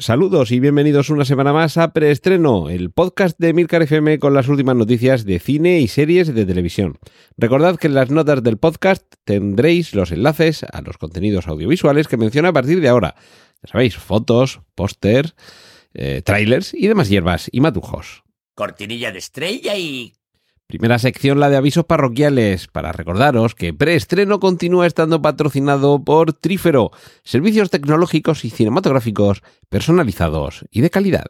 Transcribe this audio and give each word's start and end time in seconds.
Saludos 0.00 0.52
y 0.52 0.60
bienvenidos 0.60 1.10
una 1.10 1.24
semana 1.24 1.52
más 1.52 1.76
a 1.76 1.92
Preestreno, 1.92 2.70
el 2.70 2.92
podcast 2.92 3.36
de 3.40 3.52
Milcar 3.52 3.82
FM 3.82 4.20
con 4.20 4.32
las 4.32 4.46
últimas 4.46 4.76
noticias 4.76 5.24
de 5.24 5.40
cine 5.40 5.80
y 5.80 5.88
series 5.88 6.32
de 6.32 6.46
televisión. 6.46 7.00
Recordad 7.36 7.76
que 7.76 7.88
en 7.88 7.94
las 7.94 8.08
notas 8.08 8.44
del 8.44 8.58
podcast 8.58 9.02
tendréis 9.24 9.96
los 9.96 10.12
enlaces 10.12 10.62
a 10.62 10.82
los 10.82 10.98
contenidos 10.98 11.48
audiovisuales 11.48 12.06
que 12.06 12.16
menciono 12.16 12.46
a 12.46 12.52
partir 12.52 12.80
de 12.80 12.88
ahora. 12.88 13.16
Ya 13.60 13.72
sabéis, 13.72 13.96
fotos, 13.96 14.60
pósters, 14.76 15.34
eh, 15.94 16.22
trailers 16.24 16.74
y 16.74 16.86
demás 16.86 17.08
hierbas 17.08 17.48
y 17.50 17.60
matujos. 17.60 18.22
Cortinilla 18.54 19.10
de 19.10 19.18
estrella 19.18 19.76
y... 19.76 20.12
Primera 20.68 20.98
sección, 20.98 21.40
la 21.40 21.48
de 21.48 21.56
avisos 21.56 21.86
parroquiales, 21.86 22.66
para 22.66 22.92
recordaros 22.92 23.54
que 23.54 23.72
Preestreno 23.72 24.38
continúa 24.38 24.86
estando 24.86 25.22
patrocinado 25.22 26.04
por 26.04 26.34
Trífero, 26.34 26.90
servicios 27.24 27.70
tecnológicos 27.70 28.44
y 28.44 28.50
cinematográficos 28.50 29.42
personalizados 29.70 30.66
y 30.70 30.82
de 30.82 30.90
calidad. 30.90 31.24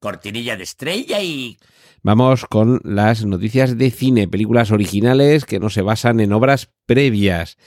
Cortinilla 0.00 0.56
de 0.56 0.64
estrella 0.64 1.22
y... 1.22 1.58
Vamos 2.02 2.44
con 2.44 2.80
las 2.82 3.24
noticias 3.24 3.78
de 3.78 3.92
cine, 3.92 4.26
películas 4.26 4.72
originales 4.72 5.44
que 5.44 5.60
no 5.60 5.70
se 5.70 5.82
basan 5.82 6.18
en 6.18 6.32
obras 6.32 6.68
previas. 6.84 7.58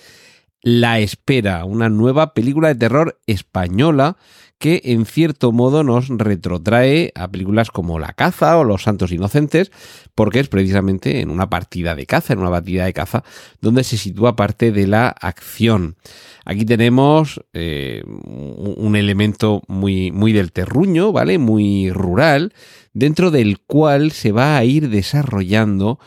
La 0.61 0.99
Espera, 0.99 1.63
una 1.63 1.87
nueva 1.87 2.33
película 2.33 2.67
de 2.67 2.75
terror 2.75 3.21
española 3.25 4.17
que 4.57 4.81
en 4.85 5.05
cierto 5.05 5.51
modo 5.51 5.83
nos 5.83 6.07
retrotrae 6.07 7.11
a 7.15 7.27
películas 7.27 7.71
como 7.71 7.99
La 7.99 8.13
caza 8.13 8.57
o 8.57 8.63
Los 8.63 8.83
Santos 8.83 9.11
Inocentes, 9.11 9.71
porque 10.15 10.39
es 10.39 10.47
precisamente 10.47 11.19
en 11.19 11.29
una 11.29 11.49
partida 11.49 11.93
de 11.95 12.05
caza, 12.05 12.33
en 12.33 12.39
una 12.39 12.49
partida 12.49 12.85
de 12.85 12.93
caza, 12.93 13.23
donde 13.61 13.83
se 13.83 13.97
sitúa 13.97 14.35
parte 14.35 14.71
de 14.71 14.87
la 14.87 15.09
acción. 15.09 15.97
Aquí 16.45 16.65
tenemos 16.65 17.41
eh, 17.53 18.03
un 18.05 18.95
elemento 18.95 19.61
muy, 19.67 20.11
muy 20.11 20.31
del 20.31 20.51
terruño, 20.51 21.11
¿vale? 21.11 21.37
Muy 21.37 21.89
rural, 21.91 22.53
dentro 22.93 23.31
del 23.31 23.59
cual 23.59 24.11
se 24.11 24.31
va 24.31 24.57
a 24.57 24.63
ir 24.63 24.89
desarrollando 24.89 25.99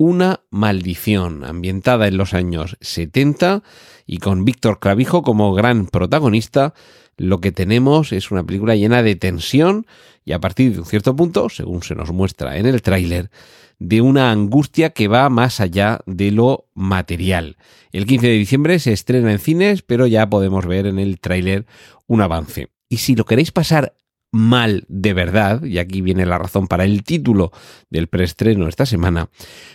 una 0.00 0.40
maldición 0.48 1.44
ambientada 1.44 2.08
en 2.08 2.16
los 2.16 2.32
años 2.32 2.78
70 2.80 3.62
y 4.06 4.16
con 4.16 4.46
Víctor 4.46 4.80
Clavijo 4.80 5.22
como 5.22 5.52
gran 5.52 5.86
protagonista, 5.86 6.72
lo 7.20 7.42
que 7.42 7.52
tenemos 7.52 8.12
es 8.12 8.30
una 8.30 8.44
película 8.44 8.74
llena 8.76 9.02
de 9.02 9.14
tensión 9.14 9.86
y 10.24 10.32
a 10.32 10.40
partir 10.40 10.72
de 10.72 10.78
un 10.78 10.86
cierto 10.86 11.14
punto, 11.14 11.50
según 11.50 11.82
se 11.82 11.94
nos 11.94 12.10
muestra 12.12 12.56
en 12.56 12.64
el 12.64 12.80
tráiler, 12.80 13.30
de 13.78 14.00
una 14.00 14.30
angustia 14.30 14.90
que 14.90 15.06
va 15.06 15.28
más 15.28 15.60
allá 15.60 16.00
de 16.06 16.30
lo 16.30 16.70
material. 16.72 17.58
El 17.92 18.06
15 18.06 18.26
de 18.26 18.32
diciembre 18.32 18.78
se 18.78 18.94
estrena 18.94 19.32
en 19.32 19.38
cines, 19.38 19.82
pero 19.82 20.06
ya 20.06 20.30
podemos 20.30 20.64
ver 20.64 20.86
en 20.86 20.98
el 20.98 21.20
tráiler 21.20 21.66
un 22.06 22.22
avance. 22.22 22.70
Y 22.88 22.96
si 22.96 23.14
lo 23.14 23.26
queréis 23.26 23.52
pasar 23.52 23.94
mal 24.32 24.86
de 24.88 25.12
verdad, 25.12 25.62
y 25.62 25.76
aquí 25.76 26.00
viene 26.00 26.24
la 26.24 26.38
razón 26.38 26.68
para 26.68 26.84
el 26.86 27.02
título 27.04 27.52
del 27.90 28.06
preestreno 28.08 28.66
esta 28.66 28.86
semana, 28.86 29.28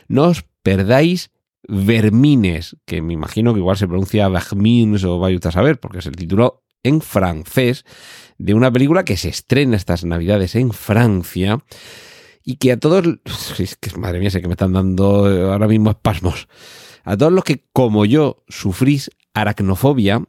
no 0.07 0.23
os 0.23 0.45
perdáis 0.63 1.29
Vermines, 1.67 2.75
que 2.85 3.03
me 3.03 3.13
imagino 3.13 3.53
que 3.53 3.59
igual 3.59 3.77
se 3.77 3.87
pronuncia 3.87 4.29
Vermines 4.29 5.03
o 5.03 5.19
vaya 5.19 5.37
a 5.43 5.51
saber, 5.51 5.79
porque 5.79 5.99
es 5.99 6.07
el 6.07 6.15
título 6.15 6.64
en 6.85 7.01
francés 7.01 7.83
de 8.37 8.53
una 8.53 8.71
película 8.71 9.03
que 9.03 9.17
se 9.17 9.29
estrena 9.29 9.75
estas 9.75 10.05
navidades 10.05 10.55
en 10.55 10.71
Francia 10.71 11.59
y 12.43 12.57
que 12.57 12.71
a 12.71 12.79
todos, 12.79 13.05
es 13.59 13.75
que 13.75 13.97
madre 13.97 14.19
mía, 14.19 14.29
sé 14.29 14.41
que 14.41 14.47
me 14.47 14.53
están 14.53 14.73
dando 14.73 15.25
ahora 15.51 15.67
mismo 15.67 15.89
espasmos, 15.89 16.47
a 17.03 17.17
todos 17.17 17.33
los 17.33 17.43
que 17.43 17.65
como 17.73 18.05
yo 18.05 18.43
sufrís 18.47 19.09
aracnofobia 19.33 20.23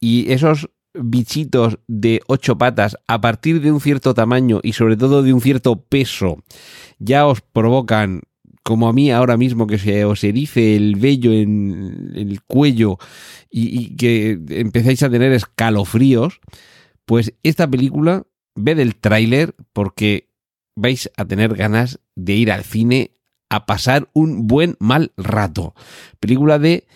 y 0.00 0.32
esos 0.32 0.70
bichitos 0.92 1.78
de 1.86 2.20
ocho 2.26 2.58
patas 2.58 2.96
a 3.06 3.20
partir 3.20 3.60
de 3.60 3.70
un 3.70 3.80
cierto 3.80 4.12
tamaño 4.12 4.60
y 4.62 4.72
sobre 4.72 4.96
todo 4.96 5.22
de 5.22 5.32
un 5.32 5.40
cierto 5.40 5.80
peso 5.84 6.42
ya 6.98 7.26
os 7.26 7.40
provocan 7.40 8.22
como 8.62 8.88
a 8.88 8.92
mí 8.92 9.10
ahora 9.10 9.36
mismo 9.36 9.66
que 9.66 9.78
se 9.78 10.04
os 10.04 10.22
erice 10.24 10.76
el 10.76 10.96
vello 10.96 11.32
en 11.32 12.12
el 12.14 12.42
cuello 12.42 12.98
y, 13.50 13.96
que 13.96 14.38
empezáis 14.50 15.02
a 15.02 15.10
tener 15.10 15.32
escalofríos, 15.32 16.40
pues 17.04 17.34
esta 17.42 17.68
película, 17.68 18.26
ved 18.54 18.78
el 18.78 18.96
tráiler 18.96 19.54
porque 19.72 20.28
vais 20.76 21.10
a 21.16 21.24
tener 21.24 21.54
ganas 21.54 22.00
de 22.14 22.34
ir 22.34 22.52
al 22.52 22.64
cine 22.64 23.12
a 23.48 23.66
pasar 23.66 24.08
un 24.12 24.46
buen 24.46 24.76
mal 24.78 25.12
rato. 25.16 25.74
Película 26.20 26.58
de 26.58 26.86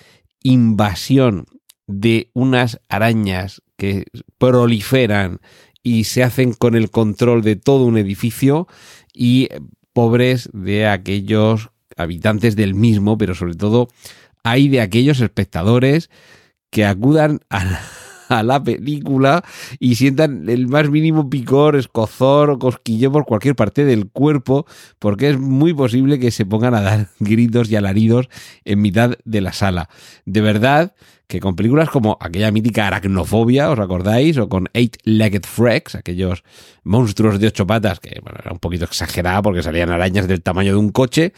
invasión 0.42 1.46
de 1.86 2.30
unas 2.34 2.80
arañas 2.88 3.62
que 3.76 4.06
proliferan 4.38 5.40
y 5.82 6.04
se 6.04 6.22
hacen 6.22 6.52
con 6.52 6.76
el 6.76 6.90
control 6.90 7.42
de 7.42 7.56
todo 7.56 7.84
un 7.84 7.98
edificio 7.98 8.68
y 9.12 9.48
pobres 9.94 10.50
de 10.52 10.86
aquellos 10.86 11.70
habitantes 11.96 12.56
del 12.56 12.74
mismo, 12.74 13.16
pero 13.16 13.34
sobre 13.34 13.54
todo 13.54 13.88
hay 14.42 14.68
de 14.68 14.82
aquellos 14.82 15.20
espectadores 15.20 16.10
que 16.70 16.84
acudan 16.84 17.40
a, 17.48 17.80
a 18.28 18.42
la 18.42 18.62
película 18.62 19.44
y 19.78 19.94
sientan 19.96 20.48
el 20.48 20.68
más 20.68 20.90
mínimo 20.90 21.28
picor, 21.28 21.76
escozor 21.76 22.50
o 22.50 22.58
cosquillo 22.58 23.12
por 23.12 23.24
cualquier 23.24 23.56
parte 23.56 23.84
del 23.84 24.10
cuerpo, 24.10 24.66
porque 24.98 25.30
es 25.30 25.38
muy 25.38 25.74
posible 25.74 26.18
que 26.18 26.30
se 26.30 26.46
pongan 26.46 26.74
a 26.74 26.80
dar 26.80 27.08
gritos 27.20 27.70
y 27.70 27.76
alaridos 27.76 28.28
en 28.64 28.80
mitad 28.80 29.16
de 29.24 29.40
la 29.40 29.52
sala. 29.52 29.88
De 30.24 30.40
verdad 30.40 30.94
que 31.26 31.40
con 31.40 31.56
películas 31.56 31.88
como 31.88 32.18
aquella 32.20 32.50
mítica 32.50 32.86
aracnofobia, 32.86 33.70
¿os 33.70 33.78
acordáis? 33.78 34.36
O 34.38 34.48
con 34.48 34.68
Eight-Legged 34.72 35.44
Freaks, 35.44 35.94
aquellos 35.94 36.44
monstruos 36.82 37.40
de 37.40 37.48
ocho 37.48 37.66
patas, 37.66 37.98
que 38.00 38.20
bueno, 38.22 38.38
era 38.40 38.52
un 38.52 38.58
poquito 38.58 38.84
exagerada 38.84 39.40
porque 39.42 39.62
salían 39.62 39.90
arañas 39.90 40.28
del 40.28 40.42
tamaño 40.42 40.72
de 40.72 40.78
un 40.78 40.90
coche, 40.90 41.32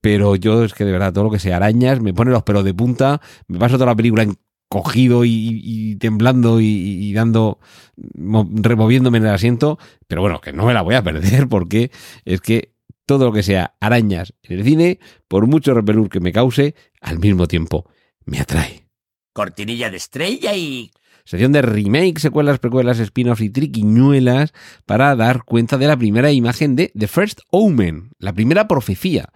pero 0.00 0.36
yo 0.36 0.64
es 0.64 0.72
que 0.72 0.84
de 0.84 0.92
verdad 0.92 1.12
todo 1.12 1.24
lo 1.24 1.30
que 1.30 1.38
sea 1.38 1.56
arañas 1.56 2.00
me 2.00 2.14
pone 2.14 2.30
los 2.30 2.42
pelos 2.42 2.64
de 2.64 2.72
punta, 2.72 3.20
me 3.46 3.58
paso 3.58 3.76
toda 3.76 3.86
la 3.86 3.96
película 3.96 4.26
encogido 4.70 5.24
y, 5.24 5.96
temblando 5.96 6.60
y, 6.60 7.12
dando, 7.12 7.58
removiéndome 7.96 9.18
en 9.18 9.26
el 9.26 9.34
asiento, 9.34 9.78
pero 10.06 10.20
bueno, 10.20 10.40
que 10.40 10.52
no 10.52 10.64
me 10.64 10.74
la 10.74 10.82
voy 10.82 10.94
a 10.94 11.02
perder 11.02 11.48
porque 11.48 11.90
es 12.24 12.40
que 12.40 12.72
todo 13.04 13.26
lo 13.26 13.32
que 13.32 13.42
sea 13.42 13.74
arañas 13.80 14.34
en 14.44 14.58
el 14.58 14.64
cine, 14.64 15.00
por 15.26 15.48
mucho 15.48 15.74
repelur 15.74 16.08
que 16.08 16.20
me 16.20 16.32
cause, 16.32 16.76
al 17.00 17.18
mismo 17.18 17.48
tiempo 17.48 17.90
me 18.24 18.38
atrae. 18.38 18.86
Cortinilla 19.32 19.90
de 19.90 19.96
estrella 19.96 20.54
y... 20.54 20.92
Sección 21.30 21.52
de 21.52 21.62
remake, 21.62 22.18
secuelas, 22.18 22.58
precuelas, 22.58 22.98
spin-offs 22.98 23.40
y 23.40 23.50
triquiñuelas 23.50 24.52
para 24.84 25.14
dar 25.14 25.44
cuenta 25.44 25.78
de 25.78 25.86
la 25.86 25.96
primera 25.96 26.32
imagen 26.32 26.74
de 26.74 26.90
The 26.98 27.06
First 27.06 27.42
Omen, 27.50 28.10
la 28.18 28.32
primera 28.32 28.66
profecía, 28.66 29.28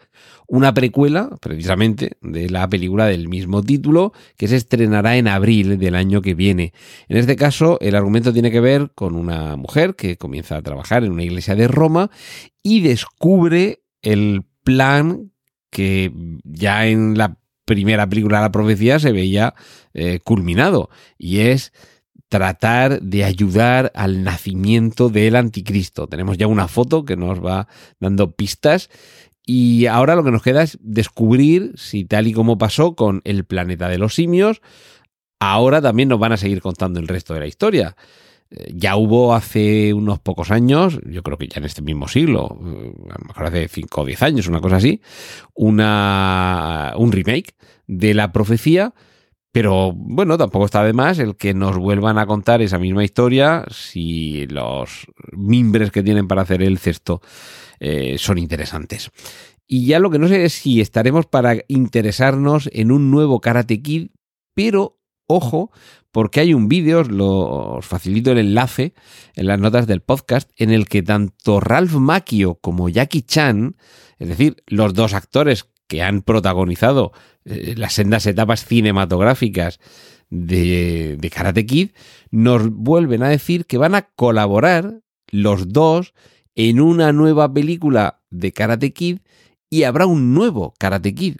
una 0.49 0.75
precuela, 0.75 1.31
precisamente, 1.41 2.17
de 2.21 2.51
la 2.51 2.69
película 2.69 3.07
del 3.07 3.29
mismo 3.29 3.63
título, 3.63 4.13
que 4.37 4.49
se 4.49 4.57
estrenará 4.57 5.17
en 5.19 5.29
abril 5.29 5.79
del 5.79 5.95
año 5.95 6.21
que 6.21 6.35
viene. 6.35 6.73
En 7.07 7.17
este 7.17 7.37
caso, 7.37 7.79
el 7.81 7.95
argumento 7.95 8.33
tiene 8.33 8.51
que 8.51 8.59
ver 8.59 8.91
con 8.97 9.15
una 9.15 9.55
mujer 9.55 9.95
que 9.95 10.17
comienza 10.17 10.57
a 10.57 10.63
trabajar 10.63 11.05
en 11.05 11.13
una 11.13 11.23
iglesia 11.23 11.55
de 11.55 11.69
Roma 11.69 12.11
y 12.61 12.81
descubre 12.81 13.85
el 14.03 14.43
plan 14.65 15.31
que 15.71 16.11
ya 16.43 16.89
en 16.89 17.17
la 17.17 17.39
primera 17.65 18.09
película 18.09 18.39
de 18.39 18.45
la 18.45 18.53
profecía 18.53 18.99
se 18.99 19.13
veía 19.13 19.55
eh, 19.93 20.21
culminado, 20.25 20.91
y 21.19 21.41
es 21.41 21.73
tratar 22.29 23.01
de 23.01 23.25
ayudar 23.25 23.93
al 23.95 24.25
nacimiento 24.25 25.09
del 25.09 25.37
anticristo. 25.37 26.09
Tenemos 26.09 26.37
ya 26.37 26.47
una 26.47 26.69
foto 26.69 27.05
que 27.05 27.17
nos 27.17 27.45
va 27.45 27.69
dando 28.01 28.33
pistas 28.33 28.91
y 29.47 29.87
ahora 29.87 30.17
lo 30.17 30.25
que 30.25 30.31
nos 30.31 30.43
queda 30.43 30.63
es 30.63 30.79
descubrir 30.81 31.75
si 31.77 32.05
tal 32.05 32.27
y 32.27 32.33
como 32.33 32.59
pasó 32.59 32.97
con 32.97 33.21
el 33.25 33.45
planeta 33.45 33.89
de 33.89 33.99
los 33.99 34.15
simios, 34.15 34.63
ahora 35.39 35.83
también 35.83 36.09
nos 36.09 36.19
van 36.19 36.33
a 36.33 36.37
seguir 36.37 36.61
contando 36.61 36.99
el 36.99 37.09
resto 37.09 37.35
de 37.35 37.41
la 37.41 37.47
historia. 37.47 37.95
Ya 38.73 38.97
hubo 38.97 39.35
hace 39.35 39.93
unos 39.95 40.19
pocos 40.21 40.51
años, 40.51 41.01
yo 41.07 41.23
creo 41.23 41.39
que 41.39 41.49
ya 41.49 41.59
en 41.59 41.65
este 41.65 41.83
mismo 41.83 42.09
siglo, 42.09 42.59
a 43.11 43.19
lo 43.19 43.27
mejor 43.27 43.47
hace 43.47 43.69
5 43.69 44.01
o 44.01 44.05
10 44.05 44.23
años, 44.23 44.47
una 44.47 44.61
cosa 44.61 44.77
así, 44.77 45.01
una, 45.55 46.93
un 46.97 47.13
remake 47.13 47.55
de 47.87 48.15
la 48.15 48.33
profecía, 48.33 48.95
pero 49.55 49.93
bueno, 49.95 50.37
tampoco 50.37 50.65
está 50.65 50.83
de 50.83 50.93
más 50.93 51.21
el 51.21 51.37
que 51.37 51.55
nos 51.55 51.79
vuelvan 51.79 52.19
a 52.19 52.27
contar 52.27 52.61
esa 52.61 52.79
misma 52.79 53.05
historia 53.05 53.65
si 53.71 54.47
los 54.49 55.07
mimbres 55.31 55.93
que 55.93 56.03
tienen 56.03 56.27
para 56.27 56.43
hacer 56.43 56.61
el 56.61 56.79
cesto 56.79 57.21
eh, 57.79 58.17
son 58.19 58.39
interesantes. 58.39 59.13
Y 59.67 59.87
ya 59.87 59.99
lo 59.99 60.11
que 60.11 60.19
no 60.19 60.27
sé 60.27 60.45
es 60.45 60.55
si 60.55 60.81
estaremos 60.81 61.27
para 61.27 61.57
interesarnos 61.69 62.69
en 62.73 62.91
un 62.91 63.11
nuevo 63.11 63.41
Karate 63.41 63.81
Kid, 63.81 64.09
pero 64.55 64.99
ojo, 65.27 65.71
porque 66.13 66.41
hay 66.41 66.55
un 66.55 66.69
vídeo, 66.69 67.01
os 67.01 67.87
facilito 67.87 68.33
el 68.33 68.39
enlace 68.39 68.95
en 69.35 69.47
las 69.47 69.59
notas 69.59 69.87
del 69.87 70.01
podcast, 70.01 70.51
en 70.57 70.71
el 70.71 70.87
que 70.87 71.03
tanto 71.03 71.61
Ralph 71.61 71.95
Macchio 71.95 72.57
como 72.57 72.89
Jackie 72.89 73.23
Chan, 73.23 73.77
es 74.19 74.29
decir, 74.29 74.63
los 74.67 74.95
dos 74.95 75.15
actores 75.15 75.69
que 75.89 76.03
han 76.03 76.23
protagonizado 76.23 77.13
eh, 77.45 77.75
las 77.77 77.95
sendas 77.95 78.27
etapas 78.27 78.65
cinematográficas 78.65 79.81
de, 80.31 81.17
de 81.19 81.31
Karate 81.31 81.67
Kid, 81.67 81.91
nos 82.31 82.71
vuelven 82.71 83.23
a 83.23 83.29
decir 83.29 83.67
que 83.67 83.79
van 83.79 83.95
a 83.95 84.03
colaborar 84.03 85.01
los 85.31 85.69
dos 85.73 86.15
en 86.55 86.81
una 86.81 87.13
nueva 87.13 87.53
película 87.53 88.23
de 88.31 88.53
Karate 88.53 88.93
Kid 88.93 89.19
y 89.69 89.83
habrá 89.83 90.07
un 90.07 90.35
nuevo 90.35 90.75
Karate 90.79 91.15
Kid. 91.15 91.37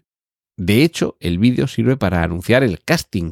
De 0.57 0.85
hecho, 0.85 1.17
el 1.21 1.39
vídeo 1.39 1.67
sirve 1.67 1.97
para 1.97 2.23
anunciar 2.23 2.63
el 2.63 2.81
casting 2.81 3.31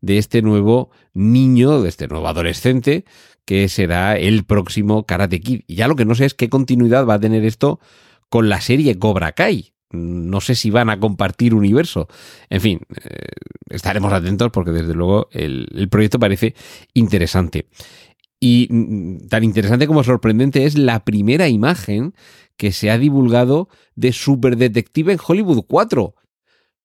de 0.00 0.18
este 0.18 0.40
nuevo 0.42 0.90
niño, 1.12 1.82
de 1.82 1.88
este 1.88 2.08
nuevo 2.08 2.26
adolescente, 2.28 3.04
que 3.44 3.68
será 3.68 4.16
el 4.16 4.44
próximo 4.44 5.04
Karate 5.04 5.40
Kid. 5.40 5.62
Y 5.66 5.74
ya 5.76 5.88
lo 5.88 5.96
que 5.96 6.04
no 6.04 6.14
sé 6.14 6.24
es 6.24 6.34
qué 6.34 6.48
continuidad 6.48 7.06
va 7.06 7.14
a 7.14 7.20
tener 7.20 7.44
esto 7.44 7.80
con 8.28 8.48
la 8.48 8.60
serie 8.60 8.98
Cobra 8.98 9.32
Kai. 9.32 9.74
No 9.90 10.40
sé 10.40 10.54
si 10.54 10.70
van 10.70 10.88
a 10.88 10.98
compartir 10.98 11.54
universo. 11.54 12.08
En 12.48 12.62
fin, 12.62 12.80
eh, 13.04 13.26
estaremos 13.68 14.12
atentos 14.12 14.50
porque 14.50 14.70
desde 14.70 14.94
luego 14.94 15.28
el, 15.32 15.88
proyecto 15.90 16.18
parece 16.18 16.54
interesante. 16.94 17.66
Y 18.40 18.68
mm, 18.70 19.28
tan 19.28 19.44
interesante 19.44 19.86
como 19.86 20.02
sorprendente 20.02 20.64
es 20.64 20.78
la 20.78 21.04
primera 21.04 21.48
imagen 21.48 22.14
que 22.56 22.72
se 22.72 22.90
ha 22.90 22.96
divulgado 22.96 23.68
de 23.94 24.12
Super 24.12 24.56
Detective 24.56 25.12
en 25.12 25.18
Hollywood 25.24 25.64
4. 25.66 26.14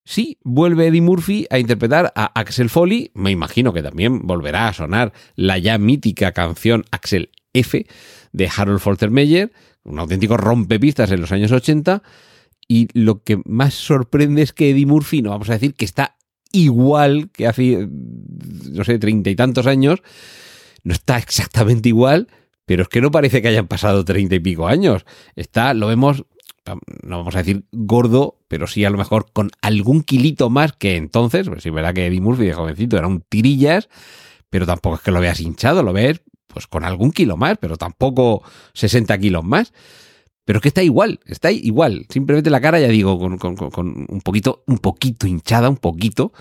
Sí, 0.07 0.37
vuelve 0.41 0.87
Eddie 0.87 1.01
Murphy 1.01 1.47
a 1.49 1.59
interpretar 1.59 2.13
a 2.15 2.27
Axel 2.39 2.69
Foley. 2.69 3.11
Me 3.13 3.29
imagino 3.29 3.73
que 3.73 3.83
también 3.83 4.25
volverá 4.25 4.69
a 4.69 4.73
sonar 4.73 5.11
la 5.35 5.57
ya 5.57 5.77
mítica 5.77 6.31
canción 6.31 6.85
Axel 6.91 7.29
F 7.51 7.85
de 8.31 8.49
Harold 8.55 8.79
Faltermeyer, 8.79 9.51
un 9.83 9.99
auténtico 9.99 10.37
rompepistas 10.37 11.11
en 11.11 11.19
los 11.19 11.33
años 11.33 11.51
80. 11.51 12.03
Y 12.69 12.87
lo 12.93 13.21
que 13.21 13.41
más 13.43 13.73
sorprende 13.73 14.43
es 14.43 14.53
que 14.53 14.69
Eddie 14.69 14.85
Murphy, 14.85 15.21
no 15.21 15.31
vamos 15.31 15.49
a 15.49 15.53
decir 15.53 15.73
que 15.73 15.83
está 15.83 16.15
igual 16.53 17.29
que 17.33 17.45
hace, 17.45 17.89
no 18.71 18.85
sé, 18.85 18.99
treinta 18.99 19.29
y 19.29 19.35
tantos 19.35 19.67
años. 19.67 20.01
No 20.85 20.93
está 20.93 21.17
exactamente 21.17 21.89
igual, 21.89 22.29
pero 22.65 22.83
es 22.83 22.87
que 22.87 23.01
no 23.01 23.11
parece 23.11 23.41
que 23.41 23.49
hayan 23.49 23.67
pasado 23.67 24.05
treinta 24.05 24.35
y 24.35 24.39
pico 24.39 24.69
años. 24.69 25.05
Está, 25.35 25.73
lo 25.73 25.87
vemos 25.87 26.23
no 27.03 27.17
vamos 27.17 27.35
a 27.35 27.39
decir 27.39 27.65
gordo, 27.71 28.39
pero 28.47 28.67
sí 28.67 28.85
a 28.85 28.89
lo 28.89 28.97
mejor 28.97 29.31
con 29.31 29.51
algún 29.61 30.03
kilito 30.03 30.49
más 30.49 30.73
que 30.73 30.95
entonces. 30.95 31.47
Pues 31.49 31.63
sí, 31.63 31.69
verdad 31.69 31.93
que 31.93 32.07
Eddie 32.07 32.21
Murphy 32.21 32.45
de 32.45 32.53
jovencito 32.53 32.97
era 32.97 33.07
un 33.07 33.21
tirillas, 33.21 33.89
pero 34.49 34.65
tampoco 34.65 34.95
es 34.95 35.01
que 35.01 35.11
lo 35.11 35.19
veas 35.19 35.39
hinchado, 35.39 35.83
lo 35.83 35.93
ves 35.93 36.21
pues 36.47 36.65
con 36.65 36.83
algún 36.83 37.11
kilo 37.11 37.37
más, 37.37 37.57
pero 37.59 37.77
tampoco 37.77 38.41
60 38.73 39.17
kilos 39.19 39.43
más. 39.43 39.73
Pero 40.45 40.59
es 40.59 40.63
que 40.63 40.69
está 40.69 40.81
igual, 40.81 41.19
está 41.25 41.51
igual. 41.51 42.05
Simplemente 42.09 42.49
la 42.49 42.61
cara, 42.61 42.79
ya 42.79 42.87
digo, 42.87 43.19
con, 43.19 43.37
con, 43.37 43.55
con 43.55 44.05
un 44.07 44.21
poquito, 44.21 44.63
un 44.65 44.77
poquito 44.77 45.27
hinchada, 45.27 45.69
un 45.69 45.75
poquito 45.75 46.31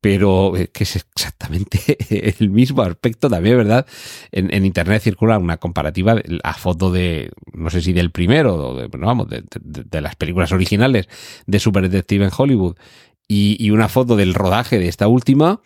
pero 0.00 0.56
eh, 0.56 0.68
que 0.72 0.84
es 0.84 0.96
exactamente 0.96 1.96
el 2.38 2.50
mismo 2.50 2.82
aspecto 2.82 3.28
también, 3.28 3.56
¿verdad? 3.56 3.86
En, 4.30 4.64
internet 4.64 5.02
circula 5.02 5.38
una 5.38 5.56
comparativa 5.56 6.16
a 6.42 6.54
foto 6.54 6.92
de, 6.92 7.30
no 7.52 7.70
sé 7.70 7.82
si 7.82 7.92
del 7.92 8.10
primero, 8.10 8.74
de, 8.74 8.88
vamos, 8.88 9.28
de, 9.28 10.00
las 10.00 10.16
películas 10.16 10.52
originales 10.52 11.08
de 11.46 11.58
Super 11.58 11.88
Detective 11.88 12.24
en 12.26 12.30
Hollywood 12.36 12.76
y, 13.26 13.70
una 13.70 13.88
foto 13.88 14.16
del 14.16 14.34
rodaje 14.34 14.78
de 14.78 14.88
esta 14.88 15.06
última, 15.08 15.60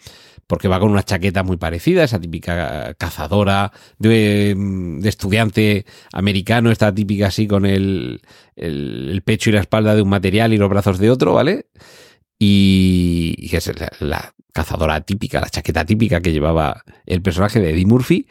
porque 0.46 0.66
va 0.68 0.80
con 0.80 0.90
una 0.90 1.04
chaqueta 1.04 1.42
muy 1.42 1.56
parecida, 1.56 2.02
esa 2.02 2.20
típica 2.20 2.94
cazadora 2.94 3.72
de, 3.98 4.56
estudiante 5.04 5.84
americano, 6.12 6.70
esta 6.70 6.92
típica 6.92 7.28
así 7.28 7.46
con 7.46 7.66
el, 7.66 8.20
el 8.56 9.22
pecho 9.24 9.50
y 9.50 9.52
la 9.52 9.60
espalda 9.60 9.94
de 9.94 10.02
un 10.02 10.08
material 10.08 10.52
y 10.52 10.58
los 10.58 10.70
brazos 10.70 10.98
de 10.98 11.10
otro, 11.10 11.34
¿vale? 11.34 11.66
Y, 12.44 13.48
que 13.50 13.58
es 13.58 13.70
la, 14.00 14.34
cazadora 14.52 15.00
típica, 15.02 15.40
la 15.40 15.48
chaqueta 15.48 15.84
típica 15.84 16.20
que 16.20 16.32
llevaba 16.32 16.82
el 17.06 17.22
personaje 17.22 17.60
de 17.60 17.70
Eddie 17.70 17.86
Murphy. 17.86 18.26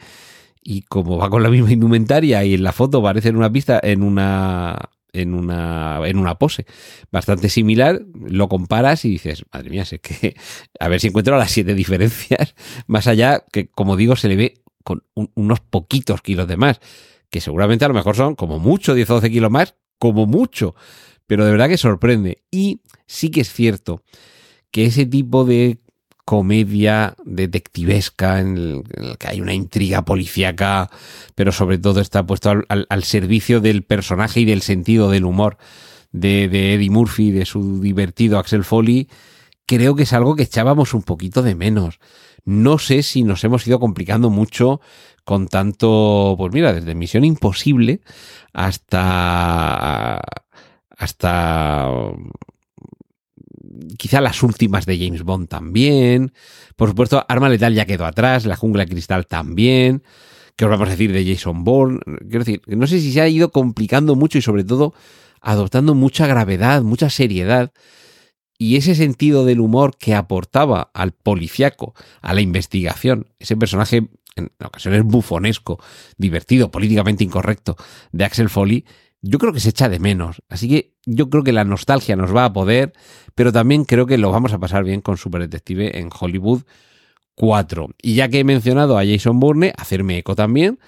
Y 0.62 0.82
como 0.82 1.16
va 1.16 1.30
con 1.30 1.42
la 1.42 1.48
misma 1.48 1.72
indumentaria 1.72 2.44
y 2.44 2.52
en 2.52 2.62
la 2.62 2.72
foto 2.72 3.02
parece 3.02 3.30
en 3.30 3.36
una 3.36 3.50
pista, 3.50 3.80
en 3.82 4.02
una, 4.02 4.78
en 5.14 5.32
una, 5.32 5.98
en 6.04 6.18
una 6.18 6.34
pose 6.34 6.66
bastante 7.10 7.48
similar, 7.48 8.02
lo 8.14 8.50
comparas 8.50 9.06
y 9.06 9.08
dices, 9.08 9.44
madre 9.50 9.70
mía, 9.70 9.86
sé 9.86 9.98
que 10.00 10.36
a 10.78 10.88
ver 10.88 11.00
si 11.00 11.06
encuentro 11.08 11.38
las 11.38 11.50
siete 11.50 11.74
diferencias, 11.74 12.54
más 12.86 13.06
allá 13.06 13.42
que, 13.50 13.68
como 13.68 13.96
digo, 13.96 14.14
se 14.14 14.28
le 14.28 14.36
ve 14.36 14.62
con 14.84 15.04
unos 15.34 15.60
poquitos 15.60 16.20
kilos 16.20 16.46
de 16.46 16.58
más, 16.58 16.80
que 17.30 17.40
seguramente 17.40 17.86
a 17.86 17.88
lo 17.88 17.94
mejor 17.94 18.14
son 18.14 18.34
como 18.34 18.58
mucho 18.58 18.94
10 18.94 19.08
o 19.08 19.14
12 19.14 19.30
kilos 19.30 19.50
más, 19.50 19.74
como 19.98 20.26
mucho 20.26 20.74
pero 21.26 21.44
de 21.44 21.52
verdad 21.52 21.68
que 21.68 21.78
sorprende. 21.78 22.42
Y 22.50 22.80
sí 23.06 23.30
que 23.30 23.42
es 23.42 23.52
cierto 23.52 24.02
que 24.70 24.86
ese 24.86 25.06
tipo 25.06 25.44
de 25.44 25.78
comedia 26.24 27.16
detectivesca 27.24 28.40
en 28.40 28.56
el, 28.56 29.18
que 29.18 29.28
hay 29.28 29.40
una 29.40 29.54
intriga 29.54 30.04
policíaca, 30.04 30.90
pero 31.34 31.52
sobre 31.52 31.78
todo 31.78 32.00
está 32.00 32.24
puesto 32.24 32.50
al, 32.68 33.04
servicio 33.04 33.60
del 33.60 33.82
personaje 33.82 34.40
y 34.40 34.44
del 34.44 34.62
sentido 34.62 35.10
del 35.10 35.24
humor 35.24 35.58
de, 36.12 36.48
de, 36.48 36.74
Eddie 36.74 36.90
Murphy, 36.90 37.32
de 37.32 37.44
su 37.44 37.80
divertido 37.80 38.38
Axel 38.38 38.64
Foley, 38.64 39.08
creo 39.66 39.96
que 39.96 40.04
es 40.04 40.12
algo 40.12 40.36
que 40.36 40.44
echábamos 40.44 40.94
un 40.94 41.02
poquito 41.02 41.42
de 41.42 41.54
menos. 41.54 41.98
No 42.44 42.78
sé 42.78 43.02
si 43.02 43.22
nos 43.22 43.44
hemos 43.44 43.66
ido 43.66 43.78
complicando 43.78 44.30
mucho 44.30 44.80
con 45.24 45.48
tanto, 45.48 46.34
pues 46.36 46.52
mira, 46.52 46.72
desde 46.72 46.94
Misión 46.94 47.24
Imposible 47.24 48.00
hasta 48.52 50.20
hasta 51.02 51.90
quizá 53.98 54.20
las 54.20 54.42
últimas 54.42 54.86
de 54.86 54.98
James 54.98 55.24
Bond 55.24 55.48
también. 55.48 56.32
Por 56.76 56.90
supuesto, 56.90 57.24
Arma 57.28 57.48
Letal 57.48 57.74
ya 57.74 57.86
quedó 57.86 58.06
atrás, 58.06 58.46
La 58.46 58.56
Jungla 58.56 58.86
Cristal 58.86 59.26
también. 59.26 60.04
¿Qué 60.54 60.64
os 60.64 60.70
vamos 60.70 60.86
a 60.88 60.92
decir 60.92 61.12
de 61.12 61.26
Jason 61.26 61.64
Bourne? 61.64 61.98
Quiero 62.20 62.44
decir, 62.44 62.62
no 62.66 62.86
sé 62.86 63.00
si 63.00 63.12
se 63.12 63.20
ha 63.20 63.28
ido 63.28 63.50
complicando 63.50 64.14
mucho 64.14 64.38
y 64.38 64.42
sobre 64.42 64.62
todo 64.62 64.94
adoptando 65.40 65.94
mucha 65.94 66.28
gravedad, 66.28 66.82
mucha 66.82 67.10
seriedad. 67.10 67.72
Y 68.56 68.76
ese 68.76 68.94
sentido 68.94 69.44
del 69.44 69.60
humor 69.60 69.96
que 69.98 70.14
aportaba 70.14 70.92
al 70.94 71.12
policiaco, 71.12 71.94
a 72.20 72.32
la 72.32 72.42
investigación, 72.42 73.26
ese 73.40 73.56
personaje 73.56 74.08
en 74.36 74.52
ocasiones 74.64 75.02
bufonesco, 75.02 75.82
divertido, 76.16 76.70
políticamente 76.70 77.24
incorrecto 77.24 77.76
de 78.12 78.24
Axel 78.24 78.48
Foley, 78.48 78.84
yo 79.22 79.38
creo 79.38 79.52
que 79.52 79.60
se 79.60 79.70
echa 79.70 79.88
de 79.88 80.00
menos. 80.00 80.42
Así 80.48 80.68
que 80.68 80.94
yo 81.06 81.30
creo 81.30 81.44
que 81.44 81.52
la 81.52 81.64
nostalgia 81.64 82.16
nos 82.16 82.34
va 82.34 82.44
a 82.44 82.52
poder, 82.52 82.92
pero 83.34 83.52
también 83.52 83.84
creo 83.84 84.06
que 84.06 84.18
lo 84.18 84.30
vamos 84.30 84.52
a 84.52 84.58
pasar 84.58 84.84
bien 84.84 85.00
con 85.00 85.16
Super 85.16 85.40
Detective 85.42 85.98
en 85.98 86.10
Hollywood 86.12 86.62
4. 87.36 87.88
Y 88.02 88.14
ya 88.14 88.28
que 88.28 88.40
he 88.40 88.44
mencionado 88.44 88.98
a 88.98 89.06
Jason 89.06 89.38
Bourne, 89.38 89.72
hacerme 89.78 90.18
eco 90.18 90.34
también 90.34 90.78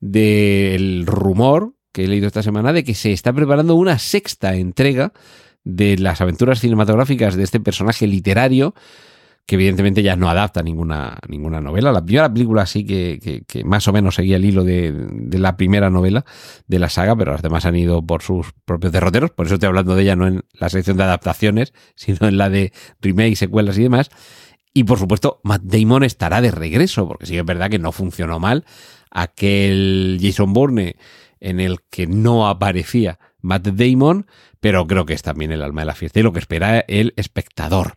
del 0.00 1.06
rumor 1.06 1.74
que 1.92 2.04
he 2.04 2.08
leído 2.08 2.26
esta 2.26 2.42
semana 2.42 2.72
de 2.72 2.84
que 2.84 2.94
se 2.94 3.12
está 3.12 3.32
preparando 3.32 3.74
una 3.74 3.98
sexta 3.98 4.54
entrega 4.54 5.12
de 5.64 5.98
las 5.98 6.20
aventuras 6.20 6.60
cinematográficas 6.60 7.34
de 7.36 7.42
este 7.42 7.58
personaje 7.58 8.06
literario 8.06 8.74
que 9.48 9.54
evidentemente 9.54 10.02
ya 10.02 10.14
no 10.14 10.28
adapta 10.28 10.62
ninguna, 10.62 11.16
ninguna 11.26 11.62
novela. 11.62 11.90
La 11.90 12.04
primera 12.04 12.30
película 12.30 12.66
sí 12.66 12.84
que, 12.84 13.42
que, 13.46 13.64
más 13.64 13.88
o 13.88 13.94
menos 13.94 14.16
seguía 14.16 14.36
el 14.36 14.44
hilo 14.44 14.62
de, 14.62 14.92
de, 14.92 15.38
la 15.38 15.56
primera 15.56 15.88
novela 15.88 16.26
de 16.66 16.78
la 16.78 16.90
saga, 16.90 17.16
pero 17.16 17.32
las 17.32 17.40
demás 17.40 17.64
han 17.64 17.74
ido 17.74 18.04
por 18.04 18.20
sus 18.20 18.52
propios 18.66 18.92
derroteros. 18.92 19.30
Por 19.30 19.46
eso 19.46 19.54
estoy 19.54 19.68
hablando 19.68 19.94
de 19.94 20.02
ella 20.02 20.16
no 20.16 20.26
en 20.26 20.44
la 20.52 20.68
sección 20.68 20.98
de 20.98 21.04
adaptaciones, 21.04 21.72
sino 21.94 22.28
en 22.28 22.36
la 22.36 22.50
de 22.50 22.74
remake, 23.00 23.36
secuelas 23.36 23.78
y 23.78 23.84
demás. 23.84 24.10
Y 24.74 24.84
por 24.84 24.98
supuesto, 24.98 25.40
Matt 25.44 25.62
Damon 25.62 26.04
estará 26.04 26.42
de 26.42 26.50
regreso, 26.50 27.08
porque 27.08 27.24
sí 27.24 27.38
es 27.38 27.44
verdad 27.46 27.70
que 27.70 27.78
no 27.78 27.90
funcionó 27.90 28.38
mal 28.38 28.66
aquel 29.10 30.18
Jason 30.20 30.52
Bourne 30.52 30.96
en 31.40 31.60
el 31.60 31.78
que 31.88 32.06
no 32.06 32.48
aparecía 32.48 33.18
Matt 33.40 33.68
Damon, 33.68 34.26
pero 34.60 34.86
creo 34.86 35.06
que 35.06 35.14
es 35.14 35.22
también 35.22 35.52
el 35.52 35.62
alma 35.62 35.82
de 35.82 35.86
la 35.86 35.94
fiesta 35.94 36.20
y 36.20 36.22
lo 36.22 36.32
que 36.32 36.38
espera 36.38 36.80
el 36.80 37.14
espectador. 37.16 37.94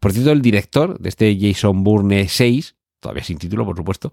Por 0.00 0.12
cierto, 0.12 0.32
el 0.32 0.42
director 0.42 0.98
de 0.98 1.08
este 1.08 1.36
Jason 1.40 1.84
Bourne 1.84 2.28
6, 2.28 2.76
todavía 3.00 3.24
sin 3.24 3.38
título, 3.38 3.64
por 3.64 3.76
supuesto, 3.76 4.12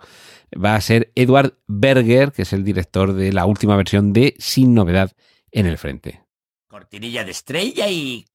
va 0.54 0.76
a 0.76 0.82
ser 0.82 1.12
Edward 1.16 1.58
Berger, 1.68 2.32
que 2.32 2.44
es 2.44 2.54
el 2.54 2.64
director 2.64 3.14
de 3.14 3.34
la 3.34 3.46
última 3.46 3.76
versión 3.76 4.14
de 4.14 4.36
Sin 4.40 4.74
Novedad 4.74 5.12
en 5.52 5.66
el 5.66 5.78
Frente. 5.78 6.22
Cortinilla 6.68 7.24
de 7.24 7.32
estrella 7.32 7.90
y... 7.90 8.26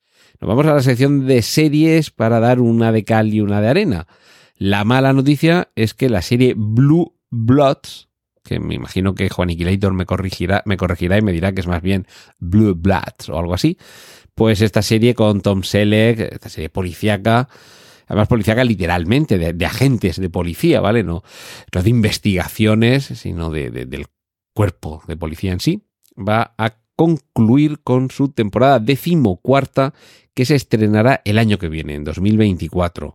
Nos 0.41 0.49
vamos 0.49 0.67
a 0.67 0.75
la 0.75 0.83
sección 0.83 1.27
de 1.27 1.43
series 1.43 2.11
para 2.11 2.39
dar 2.39 2.61
una 2.61 2.93
de 2.93 3.05
cal 3.05 3.35
y 3.35 3.41
una 3.41 3.61
de 3.61 3.69
arena. 3.69 4.07
La 4.57 4.85
mala 4.85 5.13
noticia 5.13 5.71
es 5.75 5.95
que 5.95 6.09
la 6.09 6.23
serie 6.23 6.55
Blue 6.57 7.17
Bloods 7.31 8.08
que 8.49 8.59
me 8.59 8.75
imagino 8.75 9.15
que 9.15 9.29
Juaniquilator 9.29 9.93
me 9.93 10.07
corregirá, 10.07 10.63
me 10.65 10.77
corregirá 10.77 11.19
y 11.19 11.23
me 11.23 11.33
dirá 11.33 11.53
que 11.53 11.61
es 11.61 11.67
más 11.67 11.83
bien 11.83 12.07
Blue 12.39 12.75
Blood 12.75 13.29
o 13.31 13.39
algo 13.39 13.55
así. 13.55 13.79
Pues 14.35 14.61
esta 14.63 14.83
serie 14.83 15.15
con 15.15 15.41
Tom 15.41 15.63
Selleck, 15.63 16.21
esta 16.21 16.49
serie 16.49 16.71
policíaca, 16.71 17.49
además 18.07 18.29
policíaca 18.29 18.65
literalmente, 18.65 19.39
de, 19.39 19.67
agentes 19.67 20.21
de 20.21 20.31
policía, 20.31 20.81
¿vale? 20.81 21.03
No, 21.03 21.23
no 21.75 21.83
de 21.83 21.91
investigaciones, 21.91 23.05
sino 23.05 23.51
de, 23.51 23.71
del 23.71 24.07
cuerpo 24.55 25.03
de 25.07 25.17
policía 25.17 25.53
en 25.53 25.61
sí, 25.61 25.85
va 26.17 26.55
a 26.57 26.77
concluir 26.97 27.81
con 27.85 28.11
su 28.11 28.31
temporada 28.31 28.81
decimocuarta 28.81 29.95
que 30.35 30.45
se 30.45 30.55
estrenará 30.55 31.21
el 31.25 31.39
año 31.39 31.59
que 31.59 31.69
viene, 31.69 31.95
en 31.95 32.05
2024. 32.05 33.15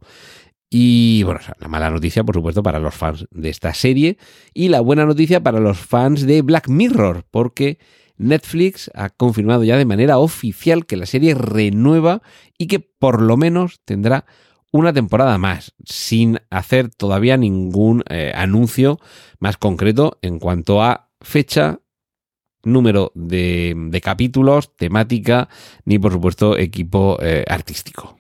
Y 0.76 1.22
bueno, 1.22 1.40
la 1.60 1.68
mala 1.68 1.92
noticia, 1.92 2.24
por 2.24 2.34
supuesto, 2.34 2.64
para 2.64 2.80
los 2.80 2.96
fans 2.96 3.28
de 3.30 3.50
esta 3.50 3.76
serie 3.76 4.18
y 4.56 4.70
la 4.70 4.82
buena 4.82 5.06
noticia 5.06 5.44
para 5.44 5.60
los 5.60 5.78
fans 5.78 6.26
de 6.26 6.42
Black 6.42 6.68
Mirror, 6.68 7.26
porque 7.30 7.78
Netflix 8.18 8.90
ha 8.96 9.12
confirmado 9.12 9.64
ya 9.64 9.78
de 9.78 9.86
manera 9.86 10.18
oficial 10.18 10.88
que 10.88 10.98
la 10.98 11.06
serie 11.06 11.36
renueva 11.36 12.24
y 12.58 12.66
que 12.66 12.80
por 12.80 13.22
lo 13.22 13.38
menos 13.38 13.82
tendrá 13.86 14.26
una 14.72 14.94
temporada 14.94 15.38
más, 15.38 15.76
sin 15.86 16.40
hacer 16.50 16.90
todavía 16.90 17.38
ningún 17.38 18.04
eh, 18.10 18.32
anuncio 18.34 19.00
más 19.38 19.58
concreto 19.58 20.18
en 20.24 20.40
cuanto 20.40 20.82
a 20.82 21.12
fecha, 21.22 21.82
número 22.64 23.12
de, 23.14 24.02
capítulos, 24.04 24.76
temática, 24.76 25.50
ni 25.86 26.00
por 26.00 26.14
supuesto 26.14 26.58
equipo 26.58 27.20
eh, 27.22 27.46
artístico. 27.48 28.18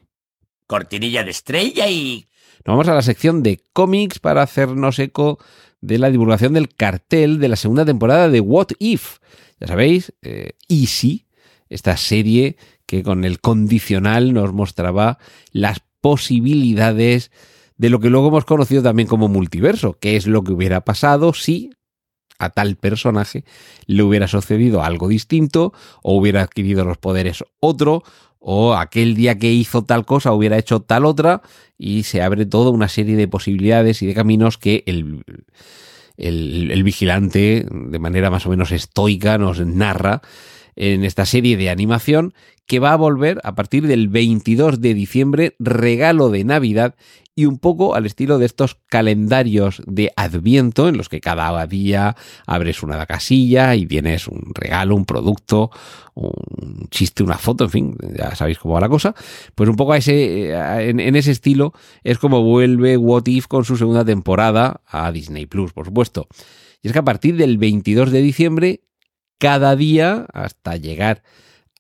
Cortinilla 0.67 1.24
de 1.24 1.31
estrella 1.31 1.88
y 1.89 2.27
nos 2.65 2.74
vamos 2.74 2.88
a 2.88 2.93
la 2.93 3.01
sección 3.01 3.43
de 3.43 3.62
cómics 3.74 4.20
para 4.20 4.41
hacernos 4.41 5.00
eco 5.00 5.38
de 5.82 5.98
la 5.98 6.10
divulgación 6.10 6.53
del 6.53 6.70
cartel 6.70 7.39
de 7.39 7.50
la 7.50 7.58
segunda 7.58 7.84
temporada 7.84 8.29
de 8.29 8.39
What 8.39 8.67
If. 8.79 9.17
Ya 9.60 9.67
sabéis, 9.67 10.13
eh, 10.22 10.51
Easy, 10.70 11.25
esta 11.67 11.98
serie 11.98 12.55
que 12.86 13.03
con 13.03 13.25
el 13.25 13.41
condicional 13.41 14.34
nos 14.34 14.53
mostraba 14.53 15.17
las 15.51 15.82
posibilidades 16.00 17.32
de 17.77 17.89
lo 17.89 18.00
que 18.00 18.10
luego 18.10 18.29
hemos 18.29 18.46
conocido 18.46 18.82
también 18.82 19.08
como 19.10 19.27
multiverso, 19.27 19.98
qué 20.00 20.15
es 20.15 20.25
lo 20.25 20.43
que 20.43 20.53
hubiera 20.53 20.86
pasado 20.86 21.34
si 21.34 21.72
a 22.39 22.50
tal 22.50 22.77
personaje 22.77 23.43
le 23.86 24.03
hubiera 24.03 24.27
sucedido 24.27 24.84
algo 24.84 25.08
distinto 25.08 25.74
o 26.01 26.17
hubiera 26.17 26.41
adquirido 26.41 26.86
los 26.86 26.98
poderes 26.98 27.43
otro 27.60 28.03
o 28.46 28.74
aquel 28.74 29.16
día 29.16 29.40
que 29.40 29.54
hizo 29.54 29.86
tal 29.86 30.06
cosa 30.06 30.34
hubiera 30.34 30.58
hecho 30.58 30.82
tal 30.82 31.06
otra 31.06 31.42
y 31.78 32.04
se 32.04 32.22
abre 32.22 32.46
toda 32.46 32.72
una 32.72 32.90
serie 32.90 33.16
de 33.16 33.30
posibilidades 33.30 34.02
y 34.02 34.06
de 34.06 34.14
caminos 34.14 34.58
que 34.58 34.84
el, 34.86 35.24
el, 36.18 36.84
vigilante 36.84 37.66
de 37.72 38.00
manera 38.00 38.30
más 38.30 38.46
o 38.46 38.50
menos 38.50 38.74
estoica 38.74 39.38
nos 39.38 39.66
narra 39.66 40.22
en 40.76 41.06
esta 41.06 41.26
serie 41.26 41.56
de 41.56 41.70
animación 41.70 42.34
que 42.66 42.80
va 42.80 42.92
a 42.92 42.98
volver 42.98 43.40
a 43.46 43.56
partir 43.56 43.88
del 43.88 44.10
22 44.10 44.82
de 44.82 44.94
diciembre, 44.94 45.56
regalo 45.60 46.30
de 46.30 46.44
Navidad 46.44 46.96
y 47.36 47.46
un 47.46 47.58
poco 47.58 47.96
al 47.96 48.06
estilo 48.06 48.38
de 48.38 48.46
estos 48.46 48.78
calendarios 48.88 49.82
de 49.88 50.12
Adviento 50.16 50.88
en 50.88 50.98
los 50.98 51.10
que 51.10 51.20
cada 51.20 51.66
día 51.66 52.16
abres 52.46 52.84
una 52.84 53.06
casilla 53.06 53.75
y 53.75 53.86
tienes 53.86 54.28
un 54.28 54.52
regalo, 54.54 54.96
un 54.96 55.06
producto, 55.06 55.72
un 56.13 56.88
chiste, 56.90 57.24
una 57.24 57.38
foto, 57.38 57.63
en 57.63 57.70
fin, 57.72 57.98
ya 58.16 58.36
sabéis 58.36 58.60
cómo 58.60 58.75
va 58.75 58.82
la 58.82 58.90
cosa. 58.90 59.16
Pues 59.56 59.68
un 59.68 59.75
poco 59.75 59.94
a 59.94 59.98
ese, 59.98 60.52
eh, 60.52 60.90
en, 60.90 61.00
en 61.00 61.16
ese 61.16 61.32
estilo 61.32 61.74
es 62.04 62.20
como 62.20 62.44
vuelve 62.44 62.98
What 62.98 63.25
If 63.25 63.48
con 63.48 63.66
su 63.66 63.78
segunda 63.78 64.06
temporada 64.06 64.82
a 64.86 65.12
Disney 65.12 65.48
Plus, 65.48 65.74
por 65.74 65.86
supuesto. 65.86 66.28
Y 66.84 66.88
es 66.88 66.94
que 66.94 67.00
a 67.00 67.06
partir 67.06 67.38
del 67.38 67.58
22 67.58 68.12
de 68.12 68.22
diciembre, 68.22 68.82
cada 69.40 69.75
día, 69.75 70.28
hasta 70.34 70.78
llegar 70.78 71.24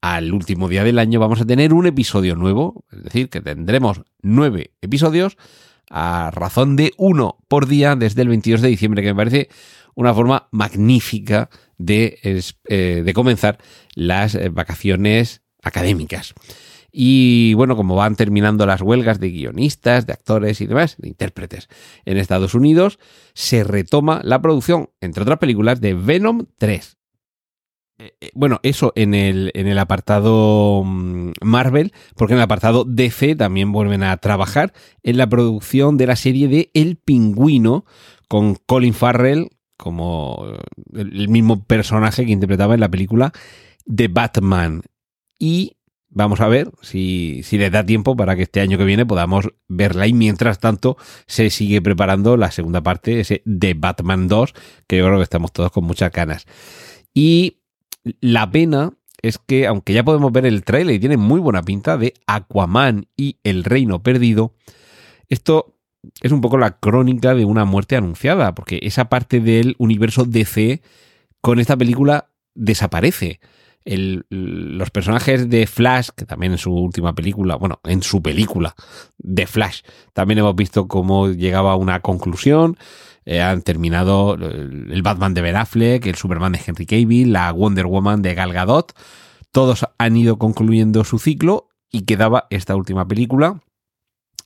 al 0.03 0.33
último 0.33 0.67
día 0.67 0.83
del 0.83 0.99
año 0.99 1.21
vamos 1.21 1.39
a 1.39 1.45
tener 1.45 1.73
un 1.73 1.87
episodio 1.87 2.35
nuevo, 2.35 2.83
es 2.91 3.05
decir, 3.05 3.29
que 3.29 3.39
tendremos 3.39 4.01
nueve 4.21 4.71
episodios 4.81 5.37
a 5.89 6.29
razón 6.29 6.75
de 6.75 6.91
uno 6.97 7.37
por 7.47 7.67
día 7.67 7.95
desde 7.95 8.23
el 8.23 8.27
22 8.27 8.59
de 8.59 8.67
diciembre, 8.67 9.01
que 9.01 9.13
me 9.13 9.15
parece 9.15 9.47
una 9.95 10.13
forma 10.13 10.49
magnífica 10.51 11.49
de, 11.77 12.19
eh, 12.67 13.01
de 13.05 13.13
comenzar 13.13 13.59
las 13.95 14.35
eh, 14.35 14.49
vacaciones 14.49 15.41
académicas. 15.61 16.33
Y 16.91 17.53
bueno, 17.53 17.77
como 17.77 17.95
van 17.95 18.17
terminando 18.17 18.65
las 18.65 18.81
huelgas 18.81 19.21
de 19.21 19.29
guionistas, 19.29 20.05
de 20.05 20.11
actores 20.11 20.59
y 20.59 20.65
demás, 20.65 20.97
de 20.97 21.07
intérpretes 21.07 21.69
en 22.03 22.17
Estados 22.17 22.55
Unidos, 22.55 22.99
se 23.35 23.63
retoma 23.63 24.19
la 24.25 24.41
producción, 24.41 24.89
entre 24.99 25.23
otras 25.23 25.39
películas, 25.39 25.79
de 25.79 25.93
Venom 25.93 26.47
3. 26.57 26.97
Eh, 27.99 28.15
eh, 28.21 28.31
bueno, 28.33 28.59
eso 28.63 28.91
en 28.95 29.13
el, 29.13 29.51
en 29.53 29.67
el 29.67 29.77
apartado 29.77 30.83
mm, 30.83 31.31
Marvel, 31.41 31.93
porque 32.15 32.33
en 32.33 32.39
el 32.39 32.43
apartado 32.43 32.85
DC 32.85 33.35
también 33.35 33.71
vuelven 33.71 34.03
a 34.03 34.17
trabajar 34.17 34.73
en 35.03 35.17
la 35.17 35.27
producción 35.27 35.97
de 35.97 36.07
la 36.07 36.15
serie 36.15 36.47
de 36.47 36.71
El 36.73 36.97
Pingüino 36.97 37.85
con 38.27 38.55
Colin 38.55 38.93
Farrell 38.93 39.49
como 39.77 40.45
eh, 40.47 41.01
el 41.01 41.29
mismo 41.29 41.63
personaje 41.65 42.25
que 42.25 42.31
interpretaba 42.31 42.73
en 42.73 42.79
la 42.79 42.89
película 42.89 43.31
The 43.85 44.07
Batman. 44.07 44.81
Y 45.37 45.77
vamos 46.09 46.41
a 46.41 46.47
ver 46.47 46.71
si, 46.81 47.41
si 47.43 47.57
les 47.57 47.71
da 47.71 47.85
tiempo 47.85 48.15
para 48.15 48.35
que 48.35 48.43
este 48.43 48.61
año 48.61 48.77
que 48.77 48.85
viene 48.85 49.05
podamos 49.05 49.49
verla. 49.67 50.07
Y 50.07 50.13
mientras 50.13 50.59
tanto, 50.59 50.97
se 51.27 51.49
sigue 51.49 51.81
preparando 51.81 52.37
la 52.37 52.51
segunda 52.51 52.81
parte, 52.81 53.19
ese 53.19 53.43
The 53.45 53.73
Batman 53.75 54.27
2, 54.27 54.53
que 54.87 54.97
yo 54.97 55.05
creo 55.05 55.17
que 55.17 55.23
estamos 55.23 55.51
todos 55.51 55.71
con 55.71 55.83
muchas 55.83 56.11
ganas. 56.11 56.45
Y 57.13 57.62
la 58.21 58.49
pena 58.51 58.93
es 59.21 59.37
que, 59.37 59.67
aunque 59.67 59.93
ya 59.93 60.03
podemos 60.03 60.31
ver 60.31 60.45
el 60.45 60.63
trailer 60.63 60.95
y 60.95 60.99
tiene 60.99 61.17
muy 61.17 61.39
buena 61.39 61.63
pinta 61.63 61.97
de 61.97 62.13
Aquaman 62.27 63.07
y 63.15 63.37
El 63.43 63.63
Reino 63.63 64.03
Perdido, 64.03 64.53
esto 65.29 65.73
es 66.21 66.31
un 66.31 66.41
poco 66.41 66.57
la 66.57 66.77
crónica 66.79 67.33
de 67.33 67.45
una 67.45 67.65
muerte 67.65 67.95
anunciada, 67.95 68.53
porque 68.53 68.79
esa 68.83 69.05
parte 69.05 69.39
del 69.39 69.75
universo 69.77 70.25
DC 70.25 70.81
con 71.41 71.59
esta 71.59 71.77
película 71.77 72.29
desaparece. 72.53 73.39
Los 73.85 74.89
personajes 74.91 75.49
de 75.49 75.67
Flash, 75.67 76.09
que 76.15 76.25
también 76.25 76.53
en 76.53 76.57
su 76.57 76.73
última 76.73 77.13
película, 77.13 77.55
bueno, 77.55 77.79
en 77.83 78.01
su 78.01 78.21
película 78.21 78.75
de 79.17 79.45
Flash, 79.45 79.81
también 80.13 80.39
hemos 80.39 80.55
visto 80.55 80.87
cómo 80.87 81.29
llegaba 81.29 81.73
a 81.73 81.75
una 81.75 81.99
conclusión. 82.01 82.77
Eh, 83.25 83.41
han 83.41 83.61
terminado 83.61 84.35
el 84.35 85.01
Batman 85.01 85.33
de 85.33 85.41
Ben 85.41 85.55
Affleck, 85.55 86.05
el 86.05 86.15
Superman 86.15 86.51
de 86.53 86.61
Henry 86.65 86.85
Cavill, 86.85 87.31
la 87.31 87.51
Wonder 87.51 87.85
Woman 87.85 88.21
de 88.21 88.33
Gal 88.33 88.53
Gadot. 88.53 88.93
Todos 89.51 89.85
han 89.97 90.17
ido 90.17 90.37
concluyendo 90.37 91.03
su 91.03 91.19
ciclo 91.19 91.69
y 91.91 92.01
quedaba 92.01 92.47
esta 92.49 92.75
última 92.75 93.07
película. 93.07 93.61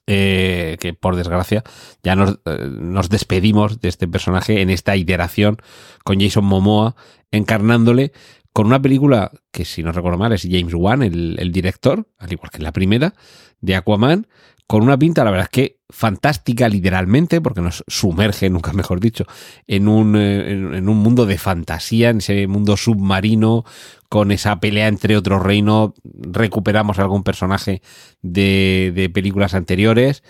Eh, 0.10 0.78
que 0.80 0.94
por 0.94 1.18
desgracia 1.18 1.66
ya 2.02 2.16
nos, 2.16 2.40
eh, 2.46 2.70
nos, 2.72 3.10
despedimos 3.10 3.82
de 3.82 3.90
este 3.90 4.08
personaje 4.08 4.62
en 4.62 4.70
esta 4.70 4.96
iteración 4.96 5.58
con 6.06 6.22
Jason 6.22 6.46
Momoa 6.46 6.96
encarnándole 7.30 8.14
con 8.58 8.66
una 8.66 8.82
película 8.82 9.30
que 9.52 9.66
si 9.66 9.84
no 9.84 9.92
recuerdo 9.92 10.18
mal 10.18 10.34
es 10.34 10.42
James 10.42 10.74
Wan, 10.74 11.04
el, 11.04 11.52
director, 11.52 12.08
al 12.18 12.34
igual 12.34 12.50
que 12.50 12.58
en 12.58 12.64
la 12.64 12.72
primera, 12.72 13.14
de 13.62 13.76
Aquaman, 13.76 14.26
con 14.66 14.82
una 14.82 14.98
pinta, 14.98 15.24
la 15.24 15.30
verdad 15.30 15.44
es 15.44 15.52
que 15.52 15.80
fantástica 15.92 16.68
literalmente, 16.68 17.40
porque 17.40 17.62
nos 17.62 17.84
sumerge, 17.86 18.50
nunca 18.50 18.74
mejor 18.74 19.00
dicho, 19.00 19.26
en 19.68 19.88
un, 19.88 20.16
eh, 20.16 20.54
en, 20.54 20.90
un 20.90 20.98
mundo 20.98 21.28
de 21.28 21.38
fantasía, 21.38 22.10
en 22.10 22.18
ese 22.18 22.48
mundo 22.48 22.78
submarino, 22.78 23.64
con 24.10 24.32
esa 24.32 24.60
pelea 24.60 24.88
entre 24.88 25.18
otros 25.18 25.44
reinos, 25.44 25.92
recuperamos 26.04 26.98
algún 26.98 27.22
personaje 27.22 27.84
de, 28.24 28.92
de 28.96 29.08
películas 29.12 29.54
anteriores. 29.54 30.24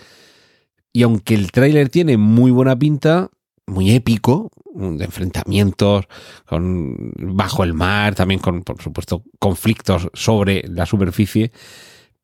Y 0.92 1.00
aunque 1.00 1.32
el 1.32 1.50
tráiler 1.50 1.88
tiene 1.88 2.18
muy 2.18 2.50
buena 2.50 2.78
pinta, 2.78 3.30
muy 3.66 3.92
épico, 3.92 4.50
de 4.74 5.04
enfrentamientos 5.04 6.06
con, 6.46 7.12
bajo 7.16 7.64
el 7.64 7.74
mar, 7.74 8.14
también 8.14 8.40
con, 8.40 8.62
por 8.62 8.80
supuesto, 8.82 9.22
conflictos 9.38 10.08
sobre 10.14 10.64
la 10.68 10.86
superficie, 10.86 11.52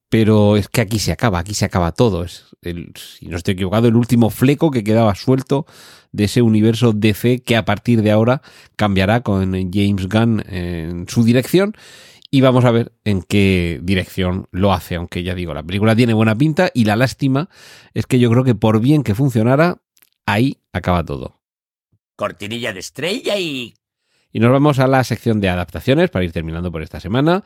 pero 0.08 0.56
es 0.56 0.68
que 0.68 0.80
aquí 0.80 0.98
se 0.98 1.12
acaba, 1.12 1.38
aquí 1.40 1.54
se 1.54 1.64
acaba 1.64 1.92
todo. 1.92 2.24
Es, 2.24 2.44
el, 2.62 2.92
si 2.94 3.26
no 3.26 3.36
estoy 3.36 3.54
equivocado, 3.54 3.88
el 3.88 3.96
último 3.96 4.30
fleco 4.30 4.70
que 4.70 4.84
quedaba 4.84 5.14
suelto 5.14 5.66
de 6.12 6.24
ese 6.24 6.42
universo 6.42 6.92
DC 6.92 7.42
que 7.42 7.56
a 7.56 7.64
partir 7.64 8.02
de 8.02 8.12
ahora 8.12 8.40
cambiará 8.76 9.22
con 9.22 9.52
James 9.72 10.08
Gunn 10.08 10.44
en 10.48 11.08
su 11.08 11.24
dirección. 11.24 11.74
Y 12.30 12.40
vamos 12.40 12.64
a 12.64 12.72
ver 12.72 12.92
en 13.04 13.22
qué 13.22 13.80
dirección 13.82 14.46
lo 14.50 14.72
hace, 14.72 14.96
aunque 14.96 15.22
ya 15.22 15.36
digo, 15.36 15.54
la 15.54 15.62
película 15.62 15.94
tiene 15.94 16.14
buena 16.14 16.36
pinta 16.36 16.68
y 16.74 16.84
la 16.84 16.96
lástima 16.96 17.48
es 17.92 18.06
que 18.06 18.18
yo 18.18 18.28
creo 18.30 18.42
que 18.42 18.56
por 18.56 18.80
bien 18.80 19.04
que 19.04 19.14
funcionara, 19.14 19.78
ahí 20.26 20.58
acaba 20.72 21.04
todo. 21.04 21.43
Cortinilla 22.16 22.72
de 22.72 22.80
estrella 22.80 23.38
y... 23.38 23.74
Y 24.32 24.40
nos 24.40 24.50
vamos 24.50 24.80
a 24.80 24.88
la 24.88 25.04
sección 25.04 25.40
de 25.40 25.48
adaptaciones 25.48 26.10
para 26.10 26.24
ir 26.24 26.32
terminando 26.32 26.72
por 26.72 26.82
esta 26.82 26.98
semana. 26.98 27.44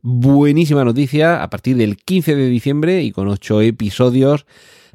Buenísima 0.00 0.84
noticia, 0.84 1.42
a 1.42 1.50
partir 1.50 1.76
del 1.76 1.96
15 1.96 2.36
de 2.36 2.48
diciembre 2.48 3.02
y 3.02 3.10
con 3.10 3.26
ocho 3.26 3.60
episodios 3.60 4.46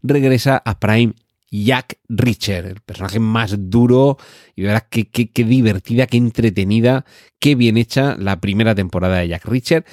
regresa 0.01 0.62
a 0.63 0.80
Prime 0.80 1.13
Jack 1.51 2.00
Reacher, 2.08 2.65
el 2.65 2.82
personaje 2.82 3.20
más 3.20 3.56
duro 3.70 4.18
y 4.56 4.62
de 4.62 4.68
verdad 4.70 4.88
qué, 4.89 5.10
qué, 5.10 5.30
qué 5.30 5.44
divertida, 5.44 6.08
qué 6.08 6.18
entretenida, 6.18 7.06
qué 7.39 7.56
bien 7.56 7.77
hecha 7.77 8.15
la 8.18 8.39
primera 8.39 8.74
temporada 8.74 9.18
de 9.18 9.27
Jack 9.27 9.46
Reacher. 9.46 9.86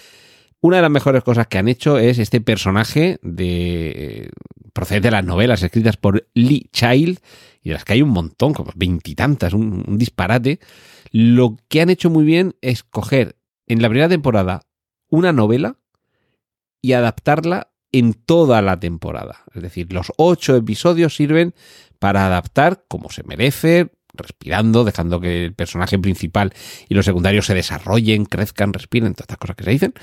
Una 0.60 0.76
de 0.76 0.82
las 0.82 0.90
mejores 0.90 1.24
cosas 1.24 1.48
que 1.48 1.58
han 1.58 1.68
hecho 1.68 1.98
es 1.98 2.18
este 2.18 2.40
personaje 2.40 3.18
de 3.22 4.30
procedente 4.72 5.08
de 5.08 5.12
las 5.12 5.24
novelas 5.24 5.62
escritas 5.62 5.96
por 5.96 6.28
Lee 6.34 6.68
Child, 6.72 7.18
y 7.62 7.70
de 7.70 7.74
las 7.74 7.84
que 7.84 7.94
hay 7.94 8.02
un 8.02 8.10
montón, 8.10 8.54
como 8.54 8.72
veintitantas, 8.74 9.52
un, 9.52 9.98
disparate. 9.98 10.60
Lo 11.10 11.56
que 11.68 11.80
han 11.80 11.90
hecho 11.90 12.10
muy 12.10 12.24
bien 12.24 12.56
es 12.60 12.82
coger 12.84 13.36
en 13.66 13.82
la 13.82 13.88
primera 13.88 14.08
temporada 14.08 14.62
una 15.08 15.32
novela 15.32 15.76
y 16.80 16.92
adaptarla 16.92 17.72
en 17.92 18.14
toda 18.14 18.62
la 18.62 18.78
temporada. 18.80 19.44
Es 19.54 19.62
decir, 19.62 19.92
los 19.92 20.12
ocho 20.16 20.56
episodios 20.56 21.14
sirven 21.14 21.54
para 21.98 22.26
adaptar 22.26 22.84
como 22.88 23.10
se 23.10 23.24
merece, 23.24 23.90
respirando, 24.14 24.84
dejando 24.84 25.20
que 25.20 25.44
el 25.44 25.54
personaje 25.54 25.98
principal 25.98 26.52
y 26.88 26.94
los 26.94 27.04
secundarios 27.04 27.46
se 27.46 27.54
desarrollen, 27.54 28.24
crezcan, 28.24 28.72
respiren, 28.72 29.12
todas 29.14 29.24
estas 29.24 29.38
cosas 29.38 29.56
que 29.56 29.64
se 29.64 29.70
dicen. 29.70 29.94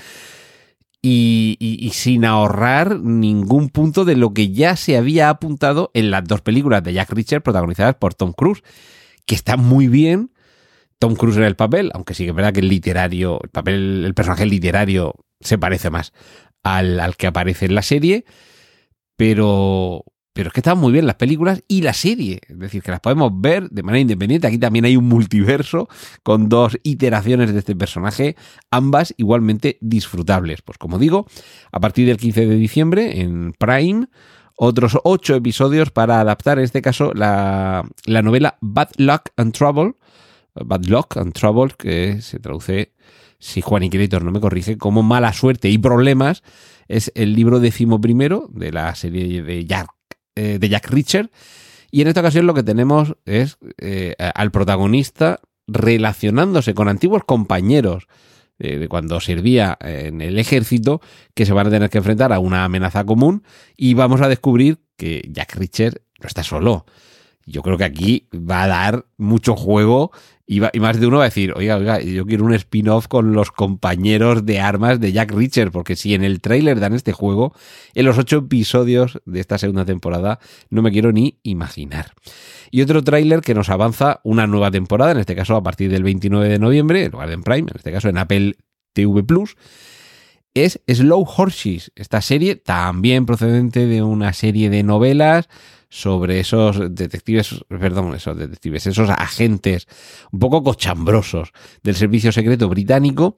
Y, 1.00 1.56
y, 1.60 1.90
sin 1.90 2.24
ahorrar 2.24 2.98
ningún 2.98 3.68
punto 3.68 4.04
de 4.04 4.16
lo 4.16 4.34
que 4.34 4.50
ya 4.50 4.74
se 4.74 4.96
había 4.96 5.30
apuntado 5.30 5.92
en 5.94 6.10
las 6.10 6.24
dos 6.24 6.40
películas 6.40 6.82
de 6.82 6.92
Jack 6.92 7.12
Reacher 7.12 7.40
protagonizadas 7.40 7.94
por 7.94 8.14
Tom 8.14 8.32
Cruise, 8.32 8.64
que 9.24 9.36
está 9.36 9.56
muy 9.56 9.86
bien. 9.86 10.32
Tom 10.98 11.14
Cruise 11.14 11.36
en 11.36 11.44
el 11.44 11.54
papel, 11.54 11.92
aunque 11.94 12.14
sí 12.14 12.24
que 12.24 12.30
es 12.30 12.34
verdad 12.34 12.52
que 12.52 12.60
el 12.60 12.68
literario, 12.68 13.38
el 13.44 13.50
papel, 13.50 14.04
el 14.04 14.14
personaje 14.14 14.44
literario 14.44 15.14
se 15.40 15.56
parece 15.56 15.90
más 15.90 16.12
al, 16.64 16.98
al 16.98 17.16
que 17.16 17.28
aparece 17.28 17.66
en 17.66 17.76
la 17.76 17.82
serie, 17.82 18.24
pero, 19.18 20.04
pero 20.38 20.50
es 20.50 20.52
que 20.52 20.60
están 20.60 20.78
muy 20.78 20.92
bien 20.92 21.04
las 21.04 21.16
películas 21.16 21.64
y 21.66 21.82
la 21.82 21.92
serie. 21.92 22.40
Es 22.46 22.56
decir, 22.56 22.80
que 22.80 22.92
las 22.92 23.00
podemos 23.00 23.32
ver 23.34 23.68
de 23.70 23.82
manera 23.82 24.02
independiente. 24.02 24.46
Aquí 24.46 24.56
también 24.56 24.84
hay 24.84 24.96
un 24.96 25.08
multiverso 25.08 25.88
con 26.22 26.48
dos 26.48 26.78
iteraciones 26.84 27.52
de 27.52 27.58
este 27.58 27.74
personaje, 27.74 28.36
ambas 28.70 29.12
igualmente 29.16 29.78
disfrutables. 29.80 30.62
Pues 30.62 30.78
como 30.78 31.00
digo, 31.00 31.26
a 31.72 31.80
partir 31.80 32.06
del 32.06 32.18
15 32.18 32.46
de 32.46 32.54
diciembre 32.54 33.20
en 33.20 33.52
Prime, 33.58 34.06
otros 34.54 34.96
ocho 35.02 35.34
episodios 35.34 35.90
para 35.90 36.20
adaptar, 36.20 36.58
en 36.58 36.66
este 36.66 36.82
caso, 36.82 37.12
la, 37.14 37.84
la 38.04 38.22
novela 38.22 38.58
Bad 38.60 38.90
Luck 38.96 39.30
and 39.36 39.52
Trouble. 39.52 39.94
Bad 40.54 40.84
Luck 40.84 41.16
and 41.16 41.32
Trouble, 41.32 41.74
que 41.76 42.22
se 42.22 42.38
traduce, 42.38 42.92
si 43.40 43.60
Juan 43.60 43.88
Créditos 43.88 44.22
no 44.22 44.30
me 44.30 44.38
corrige, 44.38 44.78
como 44.78 45.02
mala 45.02 45.32
suerte 45.32 45.68
y 45.68 45.78
problemas. 45.78 46.44
Es 46.86 47.10
el 47.16 47.34
libro 47.34 47.58
decimoprimero 47.58 48.48
de 48.52 48.70
la 48.70 48.94
serie 48.94 49.42
de 49.42 49.64
Jack 49.66 49.97
de 50.58 50.68
Jack 50.68 50.88
Reacher. 50.90 51.30
Y 51.90 52.02
en 52.02 52.08
esta 52.08 52.20
ocasión 52.20 52.46
lo 52.46 52.54
que 52.54 52.62
tenemos 52.62 53.16
es 53.24 53.58
eh, 53.78 54.14
al 54.34 54.50
protagonista 54.50 55.40
relacionándose 55.66 56.74
con 56.74 56.88
antiguos 56.88 57.24
compañeros 57.24 58.08
eh, 58.58 58.78
de 58.78 58.88
cuando 58.88 59.20
servía 59.20 59.78
en 59.80 60.20
el 60.20 60.38
ejército 60.38 61.00
que 61.34 61.46
se 61.46 61.52
van 61.52 61.68
a 61.68 61.70
tener 61.70 61.90
que 61.90 61.98
enfrentar 61.98 62.32
a 62.32 62.40
una 62.40 62.64
amenaza 62.64 63.04
común 63.04 63.44
y 63.76 63.94
vamos 63.94 64.20
a 64.20 64.28
descubrir 64.28 64.78
que 64.96 65.28
Jack 65.30 65.54
Reacher 65.54 66.02
no 66.20 66.26
está 66.26 66.42
solo. 66.42 66.84
Yo 67.46 67.62
creo 67.62 67.78
que 67.78 67.84
aquí 67.84 68.28
va 68.34 68.64
a 68.64 68.68
dar 68.68 69.06
mucho 69.16 69.56
juego 69.56 70.10
y, 70.50 70.60
más 70.60 70.98
de 70.98 71.06
uno 71.06 71.18
va 71.18 71.24
a 71.24 71.26
decir, 71.26 71.52
oiga, 71.54 71.76
oiga, 71.76 72.00
yo 72.00 72.24
quiero 72.24 72.46
un 72.46 72.54
spin-off 72.54 73.06
con 73.06 73.34
los 73.34 73.52
compañeros 73.52 74.46
de 74.46 74.60
armas 74.60 74.98
de 74.98 75.12
Jack 75.12 75.32
Reacher, 75.32 75.70
porque 75.70 75.94
si 75.94 76.14
en 76.14 76.24
el 76.24 76.40
tráiler 76.40 76.80
dan 76.80 76.94
este 76.94 77.12
juego, 77.12 77.54
en 77.92 78.06
los 78.06 78.16
ocho 78.16 78.38
episodios 78.38 79.20
de 79.26 79.40
esta 79.40 79.58
segunda 79.58 79.84
temporada, 79.84 80.40
no 80.70 80.80
me 80.80 80.90
quiero 80.90 81.12
ni 81.12 81.38
imaginar. 81.42 82.14
Y 82.70 82.80
otro 82.80 83.04
tráiler 83.04 83.42
que 83.42 83.52
nos 83.52 83.68
avanza 83.68 84.20
una 84.24 84.46
nueva 84.46 84.70
temporada, 84.70 85.12
en 85.12 85.18
este 85.18 85.36
caso 85.36 85.54
a 85.54 85.62
partir 85.62 85.90
del 85.90 86.02
29 86.02 86.48
de 86.48 86.58
noviembre, 86.58 87.04
en 87.04 87.12
lugar 87.12 87.28
de 87.28 87.34
en 87.34 87.42
Prime, 87.42 87.70
en 87.70 87.76
este 87.76 87.92
caso 87.92 88.08
en 88.08 88.16
Apple 88.16 88.56
TV 88.94 89.22
Plus, 89.24 89.54
es 90.54 90.80
Slow 90.88 91.26
Horses, 91.36 91.92
esta 91.94 92.22
serie 92.22 92.56
también 92.56 93.26
procedente 93.26 93.84
de 93.84 94.02
una 94.02 94.32
serie 94.32 94.70
de 94.70 94.82
novelas 94.82 95.50
sobre 95.88 96.40
esos 96.40 96.94
detectives, 96.94 97.64
perdón, 97.68 98.14
esos 98.14 98.36
detectives, 98.36 98.86
esos 98.86 99.08
agentes 99.10 99.86
un 100.32 100.40
poco 100.40 100.62
cochambrosos 100.62 101.52
del 101.82 101.94
servicio 101.94 102.32
secreto 102.32 102.68
británico. 102.68 103.36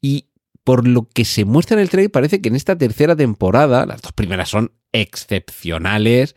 Y 0.00 0.26
por 0.64 0.86
lo 0.86 1.08
que 1.08 1.24
se 1.24 1.46
muestra 1.46 1.76
en 1.76 1.80
el 1.80 1.88
trailer 1.88 2.10
parece 2.10 2.42
que 2.42 2.50
en 2.50 2.56
esta 2.56 2.76
tercera 2.76 3.16
temporada, 3.16 3.86
las 3.86 4.02
dos 4.02 4.12
primeras 4.12 4.50
son 4.50 4.72
excepcionales 4.92 6.34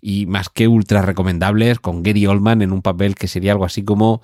y 0.00 0.26
más 0.26 0.48
que 0.48 0.68
ultra 0.68 1.02
recomendables 1.02 1.80
con 1.80 2.02
Gary 2.02 2.26
Oldman 2.26 2.62
en 2.62 2.72
un 2.72 2.82
papel 2.82 3.16
que 3.16 3.28
sería 3.28 3.52
algo 3.52 3.64
así 3.64 3.84
como 3.84 4.22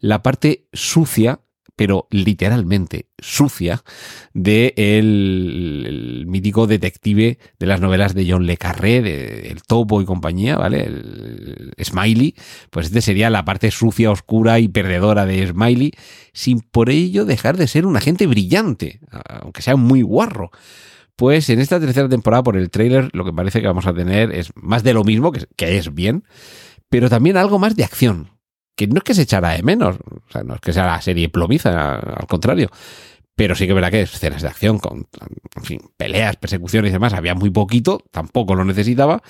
la 0.00 0.22
parte 0.22 0.68
sucia 0.72 1.40
pero 1.78 2.08
literalmente 2.10 3.06
sucia, 3.20 3.84
de 4.34 4.74
el, 4.76 6.24
mítico 6.26 6.66
detective 6.66 7.38
de 7.56 7.66
las 7.66 7.80
novelas 7.80 8.14
de 8.14 8.28
John 8.28 8.46
Le 8.46 8.56
Carré, 8.56 9.00
de 9.00 9.48
El 9.48 9.62
Topo 9.62 10.02
y 10.02 10.04
compañía, 10.04 10.56
¿vale? 10.56 10.82
El, 10.82 11.72
el 11.76 11.84
Smiley, 11.84 12.34
pues 12.70 12.86
este 12.86 13.00
sería 13.00 13.30
la 13.30 13.44
parte 13.44 13.70
sucia, 13.70 14.10
oscura 14.10 14.58
y 14.58 14.66
perdedora 14.66 15.24
de 15.24 15.46
Smiley, 15.46 15.92
sin 16.32 16.58
por 16.58 16.90
ello 16.90 17.24
dejar 17.24 17.56
de 17.56 17.68
ser 17.68 17.86
un 17.86 17.96
agente 17.96 18.26
brillante, 18.26 18.98
aunque 19.28 19.62
sea 19.62 19.76
muy 19.76 20.02
guarro. 20.02 20.50
Pues 21.14 21.48
en 21.48 21.60
esta 21.60 21.78
tercera 21.78 22.08
temporada, 22.08 22.42
por 22.42 22.56
el 22.56 22.70
tráiler, 22.70 23.08
lo 23.12 23.24
que 23.24 23.32
parece 23.32 23.60
que 23.60 23.68
vamos 23.68 23.86
a 23.86 23.94
tener 23.94 24.32
es 24.32 24.50
más 24.56 24.82
de 24.82 24.94
lo 24.94 25.04
mismo, 25.04 25.30
que, 25.30 25.46
que 25.54 25.78
es 25.78 25.94
bien, 25.94 26.24
pero 26.88 27.08
también 27.08 27.36
algo 27.36 27.60
más 27.60 27.76
de 27.76 27.84
acción, 27.84 28.30
que 28.78 28.86
no 28.86 28.98
es 28.98 29.02
que 29.02 29.14
se 29.14 29.22
echara 29.22 29.50
de 29.50 29.64
menos, 29.64 29.96
o 29.96 30.32
sea, 30.32 30.44
no 30.44 30.54
es 30.54 30.60
que 30.60 30.72
sea 30.72 30.86
la 30.86 31.02
serie 31.02 31.28
plomiza, 31.28 31.96
al 31.96 32.28
contrario, 32.28 32.70
pero 33.34 33.56
sí 33.56 33.66
que 33.66 33.74
verá 33.74 33.90
que 33.90 34.02
escenas 34.02 34.40
de 34.40 34.46
acción 34.46 34.78
con, 34.78 35.08
en 35.56 35.64
fin, 35.64 35.80
peleas, 35.96 36.36
persecuciones 36.36 36.90
y 36.90 36.92
demás, 36.92 37.12
había 37.12 37.34
muy 37.34 37.50
poquito, 37.50 38.00
tampoco 38.12 38.54
lo 38.54 38.64
necesitaba. 38.64 39.20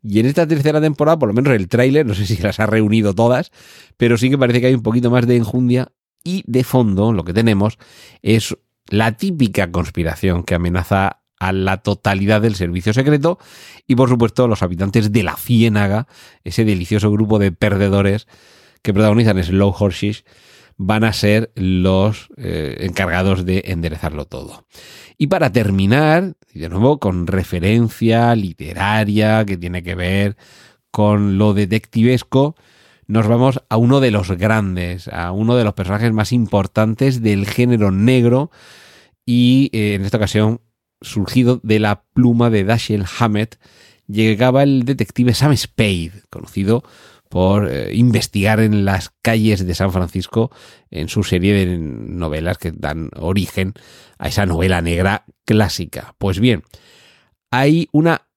Y 0.00 0.20
en 0.20 0.26
esta 0.26 0.46
tercera 0.46 0.80
temporada, 0.80 1.18
por 1.18 1.28
lo 1.28 1.34
menos 1.34 1.52
el 1.54 1.66
tráiler, 1.66 2.06
no 2.06 2.14
sé 2.14 2.24
si 2.24 2.36
las 2.36 2.60
ha 2.60 2.66
reunido 2.66 3.14
todas, 3.14 3.50
pero 3.96 4.16
sí 4.16 4.30
que 4.30 4.38
parece 4.38 4.60
que 4.60 4.68
hay 4.68 4.74
un 4.74 4.82
poquito 4.82 5.10
más 5.10 5.26
de 5.26 5.36
enjundia 5.36 5.90
y 6.22 6.44
de 6.46 6.62
fondo 6.62 7.12
lo 7.12 7.24
que 7.24 7.32
tenemos 7.32 7.78
es 8.22 8.56
la 8.86 9.16
típica 9.16 9.72
conspiración 9.72 10.44
que 10.44 10.54
amenaza 10.54 11.20
a 11.40 11.52
la 11.52 11.78
totalidad 11.78 12.42
del 12.42 12.54
servicio 12.54 12.92
secreto 12.92 13.40
y 13.88 13.96
por 13.96 14.08
supuesto 14.08 14.46
los 14.46 14.62
habitantes 14.62 15.10
de 15.10 15.24
la 15.24 15.36
Ciénaga, 15.36 16.06
ese 16.44 16.64
delicioso 16.64 17.10
grupo 17.10 17.40
de 17.40 17.50
perdedores 17.50 18.28
que 18.84 18.92
protagonizan 18.92 19.42
Slow 19.42 19.74
Horses 19.76 20.24
van 20.76 21.04
a 21.04 21.12
ser 21.14 21.50
los 21.54 22.28
eh, 22.36 22.76
encargados 22.80 23.46
de 23.46 23.62
enderezarlo 23.68 24.26
todo. 24.26 24.66
Y 25.16 25.28
para 25.28 25.50
terminar, 25.50 26.34
de 26.52 26.68
nuevo 26.68 27.00
con 27.00 27.26
referencia 27.26 28.34
literaria 28.36 29.44
que 29.46 29.56
tiene 29.56 29.82
que 29.82 29.94
ver 29.94 30.36
con 30.90 31.38
lo 31.38 31.54
detectivesco, 31.54 32.56
nos 33.06 33.26
vamos 33.26 33.62
a 33.70 33.78
uno 33.78 34.00
de 34.00 34.10
los 34.10 34.30
grandes, 34.32 35.08
a 35.08 35.32
uno 35.32 35.56
de 35.56 35.64
los 35.64 35.72
personajes 35.72 36.12
más 36.12 36.30
importantes 36.32 37.22
del 37.22 37.46
género 37.46 37.90
negro 37.90 38.50
y 39.24 39.70
eh, 39.72 39.94
en 39.94 40.04
esta 40.04 40.18
ocasión 40.18 40.60
surgido 41.00 41.58
de 41.62 41.78
la 41.78 42.04
pluma 42.12 42.50
de 42.50 42.64
Dashiell 42.64 43.06
Hammett, 43.18 43.58
llegaba 44.06 44.62
el 44.62 44.84
detective 44.84 45.32
Sam 45.32 45.56
Spade, 45.56 46.12
conocido 46.28 46.84
por 47.34 47.68
eh, 47.68 47.92
investigar 47.96 48.60
en 48.60 48.84
las 48.84 49.10
calles 49.20 49.66
de 49.66 49.74
San 49.74 49.90
Francisco 49.90 50.52
en 50.88 51.08
su 51.08 51.24
serie 51.24 51.52
de 51.52 51.78
novelas 51.78 52.58
que 52.58 52.70
dan 52.70 53.10
origen 53.16 53.74
a 54.18 54.28
esa 54.28 54.46
novela 54.46 54.80
negra 54.80 55.24
clásica. 55.44 56.14
Pues 56.18 56.38
bien, 56.38 56.62
hay 57.50 57.88
una, 57.90 58.28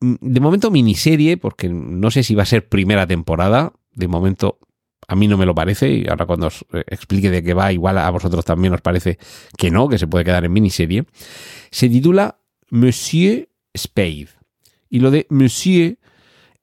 de 0.00 0.40
momento 0.40 0.72
miniserie, 0.72 1.36
porque 1.36 1.68
no 1.68 2.10
sé 2.10 2.24
si 2.24 2.34
va 2.34 2.42
a 2.42 2.46
ser 2.46 2.68
primera 2.68 3.06
temporada, 3.06 3.72
de 3.92 4.08
momento 4.08 4.58
a 5.06 5.14
mí 5.14 5.28
no 5.28 5.38
me 5.38 5.46
lo 5.46 5.54
parece 5.54 5.88
y 5.88 6.08
ahora 6.08 6.26
cuando 6.26 6.48
os 6.48 6.66
eh, 6.72 6.82
explique 6.88 7.30
de 7.30 7.44
qué 7.44 7.54
va, 7.54 7.72
igual 7.72 7.98
a 7.98 8.10
vosotros 8.10 8.44
también 8.44 8.74
os 8.74 8.80
parece 8.80 9.20
que 9.56 9.70
no, 9.70 9.88
que 9.88 9.96
se 9.96 10.08
puede 10.08 10.24
quedar 10.24 10.44
en 10.44 10.52
miniserie. 10.52 11.04
Se 11.70 11.88
titula 11.88 12.40
Monsieur 12.68 13.48
Spade. 13.78 14.30
Y 14.88 14.98
lo 14.98 15.12
de 15.12 15.28
Monsieur 15.30 15.99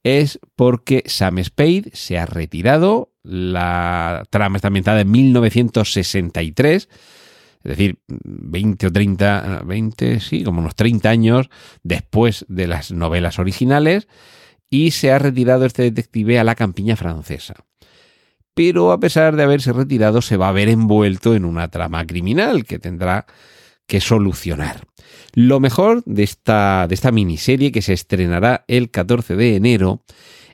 es 0.02 0.38
porque 0.56 1.02
Sam 1.06 1.42
Spade 1.42 1.90
se 1.92 2.18
ha 2.18 2.26
retirado. 2.26 3.12
La 3.22 4.24
trama 4.30 4.56
está 4.56 4.68
ambientada 4.68 5.00
en 5.00 5.10
1963, 5.10 6.88
es 7.64 7.70
decir, 7.70 7.98
20 8.06 8.86
o 8.86 8.92
30, 8.92 9.62
20, 9.64 10.20
sí, 10.20 10.44
como 10.44 10.60
unos 10.60 10.74
30 10.76 11.10
años 11.10 11.50
después 11.82 12.46
de 12.48 12.66
las 12.66 12.92
novelas 12.92 13.38
originales, 13.38 14.08
y 14.70 14.92
se 14.92 15.12
ha 15.12 15.18
retirado 15.18 15.66
este 15.66 15.82
detective 15.82 16.38
a 16.38 16.44
la 16.44 16.54
campiña 16.54 16.96
francesa. 16.96 17.54
Pero 18.54 18.92
a 18.92 19.00
pesar 19.00 19.36
de 19.36 19.44
haberse 19.44 19.72
retirado, 19.72 20.20
se 20.22 20.36
va 20.36 20.48
a 20.48 20.52
ver 20.52 20.68
envuelto 20.68 21.34
en 21.34 21.44
una 21.44 21.68
trama 21.68 22.06
criminal 22.06 22.64
que 22.64 22.78
tendrá 22.78 23.26
que 23.88 24.00
solucionar. 24.00 24.86
Lo 25.34 25.58
mejor 25.58 26.04
de 26.04 26.22
esta, 26.22 26.86
de 26.86 26.94
esta 26.94 27.10
miniserie 27.10 27.72
que 27.72 27.82
se 27.82 27.94
estrenará 27.94 28.64
el 28.68 28.90
14 28.90 29.34
de 29.34 29.56
enero 29.56 30.04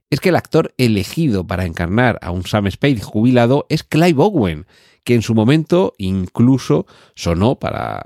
es 0.09 0.21
que 0.21 0.31
el 0.31 0.37
actor 0.37 0.73
elegido 0.79 1.47
para 1.47 1.67
encarnar 1.67 2.19
a 2.23 2.31
un 2.31 2.47
Sam 2.47 2.71
Spade 2.71 3.01
jubilado 3.01 3.67
es 3.69 3.83
Clive 3.83 4.23
Owen, 4.23 4.67
que 5.03 5.15
en 5.15 5.23
su 5.23 5.35
momento 5.35 5.95
incluso 5.99 6.87
sonó 7.15 7.59
para 7.59 8.03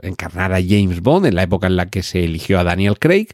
encarnar 0.00 0.52
a 0.52 0.62
James 0.62 1.00
Bond 1.00 1.26
en 1.26 1.34
la 1.34 1.42
época 1.42 1.66
en 1.66 1.76
la 1.76 1.86
que 1.86 2.02
se 2.02 2.24
eligió 2.24 2.60
a 2.60 2.64
Daniel 2.64 2.98
Craig. 2.98 3.28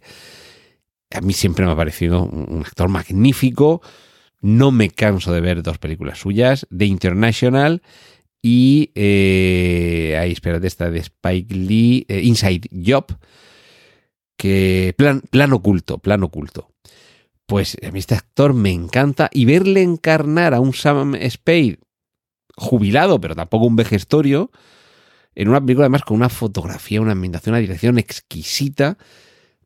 A 1.11 1.21
mí 1.21 1.33
siempre 1.33 1.67
me 1.67 1.73
ha 1.73 1.77
parecido 1.77 2.25
un 2.25 2.63
actor 2.65 2.89
magnífico. 2.89 3.83
No 4.41 4.71
me 4.71 4.91
canso 4.91 5.33
de 5.33 5.41
ver 5.41 5.63
dos 5.63 5.79
películas 5.79 6.19
suyas, 6.19 6.67
The 6.77 6.87
International 6.87 7.83
y 8.47 8.93
eh, 8.95 10.19
ahí 10.21 10.33
espérate 10.33 10.67
esta 10.67 10.91
de 10.91 10.99
Spike 10.99 11.55
Lee, 11.55 12.05
eh, 12.11 12.21
Inside 12.25 12.69
Job, 12.87 13.07
que 14.37 14.95
plan, 14.99 15.23
plan 15.31 15.55
oculto, 15.55 15.97
plan 15.97 16.23
oculto. 16.23 16.69
Pues 17.47 17.79
a 17.83 17.91
mí 17.91 18.01
este 18.01 18.15
actor 18.15 18.53
me 18.53 18.71
encanta 18.71 19.31
y 19.33 19.47
verle 19.47 19.81
encarnar 19.81 20.53
a 20.53 20.61
un 20.61 20.75
Sam 20.75 21.15
Spade 21.31 21.79
jubilado, 22.55 23.19
pero 23.19 23.35
tampoco 23.35 23.65
un 23.65 23.77
vejestorio, 23.77 24.51
en 25.35 25.49
una 25.49 25.63
película 25.63 25.87
además 25.87 26.03
con 26.03 26.19
una 26.19 26.29
fotografía, 26.29 27.01
una 27.01 27.13
ambientación, 27.13 27.55
una 27.55 27.61
dirección 27.61 27.97
exquisita, 27.97 28.99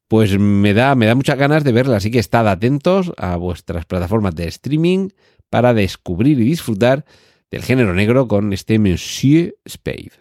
pues 0.06 0.38
me 0.38 0.72
da, 0.72 0.94
me 0.94 1.06
da 1.06 1.16
muchas 1.16 1.36
ganas 1.36 1.64
de 1.64 1.72
verla. 1.72 1.96
Así 1.96 2.12
que 2.12 2.20
estad 2.20 2.46
atentos 2.46 3.12
a 3.16 3.34
vuestras 3.34 3.86
plataformas 3.86 4.36
de 4.36 4.46
streaming 4.46 5.08
para 5.50 5.74
descubrir 5.74 6.38
y 6.38 6.44
disfrutar 6.44 7.04
del 7.50 7.62
género 7.62 7.94
negro 7.94 8.28
con 8.28 8.52
este 8.52 8.78
Monsieur 8.78 9.56
Spade. 9.68 10.12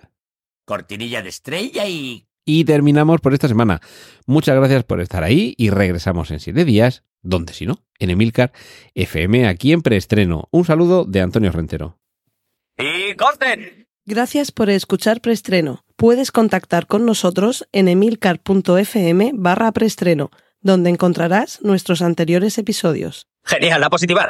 Cortinilla 0.65 1.21
de 1.21 1.29
estrella 1.29 1.87
y... 1.87 2.25
Y 2.45 2.63
terminamos 2.63 3.19
por 3.19 3.33
esta 3.33 3.49
semana. 3.49 3.81
Muchas 4.25 4.55
gracias 4.55 4.83
por 4.85 5.01
estar 5.01 5.23
ahí 5.23 5.53
y 5.57 5.69
regresamos 5.69 6.31
en 6.31 6.39
siete 6.39 6.63
días, 6.63 7.03
donde 7.21 7.53
si 7.53 7.65
no, 7.65 7.83
en 7.99 8.09
Emilcar 8.09 8.53
FM, 8.95 9.47
aquí 9.47 9.73
en 9.73 9.81
preestreno. 9.81 10.47
Un 10.51 10.63
saludo 10.63 11.03
de 11.03 11.19
Antonio 11.21 11.51
Rentero. 11.51 11.99
¡Y 12.77 13.15
corten! 13.15 13.87
Gracias 14.05 14.53
por 14.53 14.69
escuchar 14.69 15.19
Preestreno. 15.19 15.83
Puedes 15.97 16.31
contactar 16.31 16.87
con 16.87 17.05
nosotros 17.05 17.67
en 17.73 17.89
emilcar.fm 17.89 19.31
barra 19.33 19.73
preestreno, 19.73 20.31
donde 20.61 20.89
encontrarás 20.89 21.61
nuestros 21.61 22.01
anteriores 22.01 22.57
episodios. 22.57 23.27
Genial, 23.43 23.83
a 23.83 23.89
positivar. 23.89 24.29